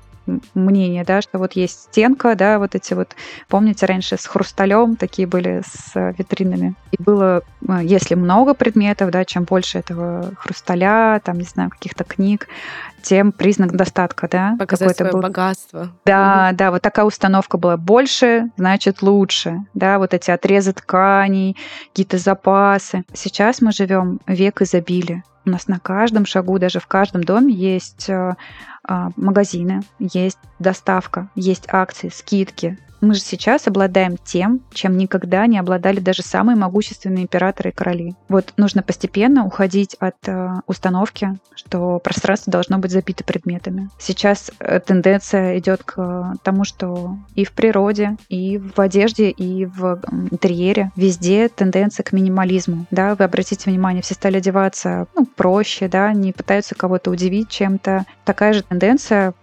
мнение, 0.53 1.03
да, 1.03 1.21
что 1.21 1.37
вот 1.37 1.53
есть 1.53 1.83
стенка, 1.83 2.35
да, 2.35 2.59
вот 2.59 2.75
эти 2.75 2.93
вот, 2.93 3.15
помните, 3.47 3.85
раньше 3.85 4.17
с 4.17 4.25
хрусталем 4.25 4.95
такие 4.95 5.27
были 5.27 5.61
с 5.65 6.13
витринами. 6.17 6.75
И 6.91 7.01
было, 7.01 7.41
э, 7.67 7.79
если 7.83 8.15
много 8.15 8.53
предметов, 8.53 9.11
да, 9.11 9.25
чем 9.25 9.43
больше 9.43 9.79
этого 9.79 10.31
хрусталя, 10.37 11.19
там, 11.23 11.37
не 11.37 11.45
знаю, 11.45 11.69
каких-то 11.69 12.03
книг, 12.03 12.47
тем 13.01 13.31
признак 13.31 13.75
достатка, 13.75 14.27
да. 14.27 14.55
Показать 14.59 14.97
свое 14.97 15.11
был... 15.11 15.21
богатство. 15.21 15.89
Да, 16.05 16.47
угу. 16.49 16.57
да, 16.57 16.71
вот 16.71 16.81
такая 16.81 17.05
установка 17.05 17.57
была. 17.57 17.77
Больше, 17.77 18.49
значит, 18.57 19.01
лучше, 19.01 19.65
да, 19.73 19.99
вот 19.99 20.13
эти 20.13 20.31
отрезы 20.31 20.73
тканей, 20.73 21.55
какие-то 21.89 22.17
запасы. 22.17 23.03
Сейчас 23.13 23.61
мы 23.61 23.71
живем 23.71 24.19
век 24.27 24.61
изобилия. 24.61 25.23
У 25.45 25.51
нас 25.51 25.67
на 25.67 25.79
каждом 25.79 26.25
шагу, 26.25 26.59
даже 26.59 26.79
в 26.79 26.87
каждом 26.87 27.23
доме 27.23 27.53
есть 27.53 28.09
э, 28.09 28.35
магазины, 29.15 29.81
есть 29.99 30.39
доставка, 30.59 31.29
есть 31.35 31.65
акции, 31.67 32.09
скидки, 32.09 32.77
мы 33.01 33.13
же 33.13 33.21
сейчас 33.21 33.67
обладаем 33.67 34.17
тем, 34.17 34.61
чем 34.73 34.97
никогда 34.97 35.47
не 35.47 35.57
обладали 35.57 35.99
даже 35.99 36.21
самые 36.21 36.57
могущественные 36.57 37.23
императоры 37.23 37.69
и 37.69 37.73
короли. 37.73 38.15
Вот 38.27 38.53
нужно 38.57 38.83
постепенно 38.83 39.45
уходить 39.45 39.95
от 39.99 40.15
э, 40.27 40.49
установки, 40.67 41.37
что 41.55 41.99
пространство 41.99 42.51
должно 42.51 42.77
быть 42.77 42.91
забито 42.91 43.23
предметами. 43.23 43.89
Сейчас 43.97 44.51
э, 44.59 44.79
тенденция 44.81 45.57
идет 45.59 45.83
к 45.83 46.35
тому, 46.43 46.65
что 46.65 47.15
и 47.35 47.45
в 47.45 47.53
природе, 47.53 48.17
и 48.27 48.57
в 48.57 48.79
одежде, 48.81 49.29
и 49.29 49.65
в 49.65 50.01
интерьере 50.31 50.91
везде 50.95 51.47
тенденция 51.47 52.03
к 52.03 52.11
минимализму. 52.11 52.85
Да, 52.91 53.15
вы 53.15 53.23
обратите 53.23 53.69
внимание, 53.69 54.01
все 54.01 54.13
стали 54.13 54.37
одеваться 54.37 55.07
ну, 55.15 55.25
проще, 55.25 55.87
да, 55.87 56.11
не 56.11 56.33
пытаются 56.33 56.75
кого-то 56.75 57.11
удивить 57.11 57.49
чем-то. 57.49 58.05
Такая 58.25 58.53
же 58.53 58.63
тенденция 58.63 58.78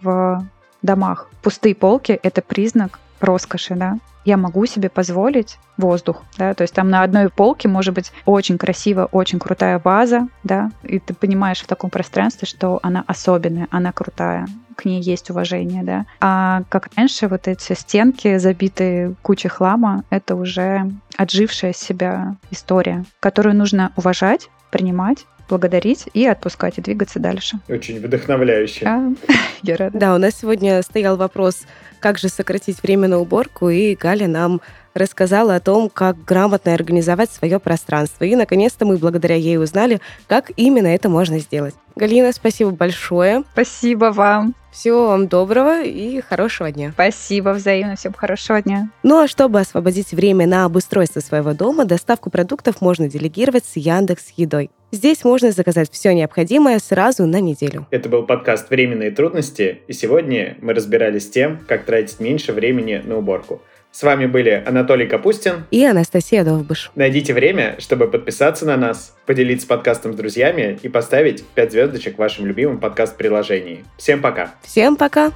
в 0.01 0.45
домах. 0.81 1.29
Пустые 1.41 1.75
полки— 1.75 2.19
это 2.23 2.41
признак 2.41 2.99
роскоши, 3.19 3.75
да, 3.75 3.97
я 4.27 4.35
могу 4.35 4.65
себе 4.65 4.89
позволить 4.89 5.57
воздух, 5.77 6.21
да, 6.37 6.53
то 6.53 6.63
есть 6.63 6.73
там 6.73 6.89
на 6.89 7.01
одной 7.03 7.29
полке 7.29 7.69
может 7.69 7.93
быть 7.93 8.11
очень 8.25 8.57
красивая, 8.57 9.05
очень 9.05 9.39
крутая 9.39 9.79
ваза, 9.81 10.27
да, 10.43 10.69
и 10.83 10.99
ты 10.99 11.13
понимаешь 11.13 11.61
в 11.61 11.67
таком 11.67 11.89
пространстве, 11.89 12.45
что 12.45 12.81
она 12.83 13.05
особенная, 13.07 13.69
она 13.71 13.93
крутая, 13.93 14.45
к 14.75 14.83
ней 14.83 15.01
есть 15.01 15.29
уважение, 15.29 15.81
да. 15.81 16.05
А 16.19 16.63
как 16.67 16.89
раньше 16.97 17.29
вот 17.29 17.47
эти 17.47 17.71
стенки, 17.71 18.37
забитые 18.37 19.15
кучей 19.21 19.47
хлама, 19.47 20.03
это 20.09 20.35
уже 20.35 20.91
отжившая 21.15 21.71
себя 21.71 22.35
история, 22.51 23.05
которую 23.21 23.55
нужно 23.55 23.93
уважать, 23.95 24.49
принимать, 24.71 25.25
благодарить 25.49 26.07
и 26.13 26.25
отпускать, 26.25 26.77
и 26.77 26.81
двигаться 26.81 27.19
дальше. 27.19 27.59
Очень 27.69 27.99
вдохновляюще. 27.99 28.85
А, 28.85 29.13
я 29.63 29.77
рада. 29.77 29.97
Да, 29.97 30.15
у 30.15 30.17
нас 30.17 30.35
сегодня 30.35 30.81
стоял 30.81 31.17
вопрос, 31.17 31.65
как 31.99 32.17
же 32.17 32.29
сократить 32.29 32.81
время 32.83 33.07
на 33.07 33.19
уборку, 33.19 33.69
и 33.69 33.95
Галя 33.95 34.16
нам 34.25 34.61
рассказала 34.93 35.55
о 35.55 35.59
том, 35.59 35.89
как 35.89 36.23
грамотно 36.25 36.73
организовать 36.73 37.31
свое 37.31 37.59
пространство. 37.59 38.23
И, 38.25 38.35
наконец-то, 38.35 38.85
мы 38.85 38.97
благодаря 38.97 39.35
ей 39.35 39.57
узнали, 39.57 40.01
как 40.27 40.51
именно 40.55 40.87
это 40.87 41.09
можно 41.09 41.39
сделать. 41.39 41.75
Галина, 41.95 42.31
спасибо 42.31 42.71
большое. 42.71 43.43
Спасибо 43.53 44.05
вам. 44.05 44.55
Всего 44.71 45.07
вам 45.07 45.27
доброго 45.27 45.83
и 45.83 46.21
хорошего 46.21 46.71
дня. 46.71 46.91
Спасибо 46.93 47.49
взаимно, 47.49 47.95
всем 47.95 48.13
хорошего 48.13 48.61
дня. 48.61 48.91
Ну 49.01 49.23
а 49.23 49.27
чтобы 49.27 49.59
освободить 49.59 50.11
время 50.11 50.45
на 50.45 50.65
обустройство 50.65 51.19
своего 51.19 51.53
дома, 51.53 51.85
доставку 51.85 52.29
продуктов 52.29 52.79
можно 52.79 53.09
делегировать 53.09 53.65
с 53.65 53.75
Яндекс 53.75 54.33
Едой. 54.35 54.69
Здесь 54.91 55.23
можно 55.23 55.51
заказать 55.51 55.91
все 55.91 56.13
необходимое 56.13 56.77
сразу 56.77 57.25
на 57.25 57.41
неделю. 57.41 57.87
Это 57.89 58.07
был 58.07 58.23
подкаст 58.23 58.69
«Временные 58.69 59.09
трудности», 59.11 59.79
и 59.87 59.93
сегодня 59.93 60.57
мы 60.61 60.73
разбирались 60.73 61.23
с 61.23 61.29
тем, 61.29 61.59
как 61.67 61.85
тратить 61.85 62.19
меньше 62.19 62.53
времени 62.53 63.01
на 63.03 63.17
уборку. 63.17 63.61
С 63.97 64.03
вами 64.03 64.27
были 64.27 64.63
Анатолий 64.63 65.07
Капустин 65.07 65.65
и 65.71 65.83
Анастасия 65.83 66.43
Довбыш. 66.43 66.91
Найдите 66.93 67.33
время, 67.33 67.77
чтобы 67.79 68.07
подписаться 68.07 68.63
на 68.63 68.77
нас, 68.77 69.15
поделиться 69.25 69.65
подкастом 69.65 70.13
с 70.13 70.15
друзьями 70.15 70.77
и 70.83 70.87
поставить 70.87 71.43
5 71.43 71.71
звездочек 71.71 72.13
в 72.13 72.19
вашем 72.19 72.45
любимом 72.45 72.79
подкаст-приложении. 72.79 73.85
Всем 73.97 74.21
пока! 74.21 74.53
Всем 74.61 74.97
пока! 74.97 75.31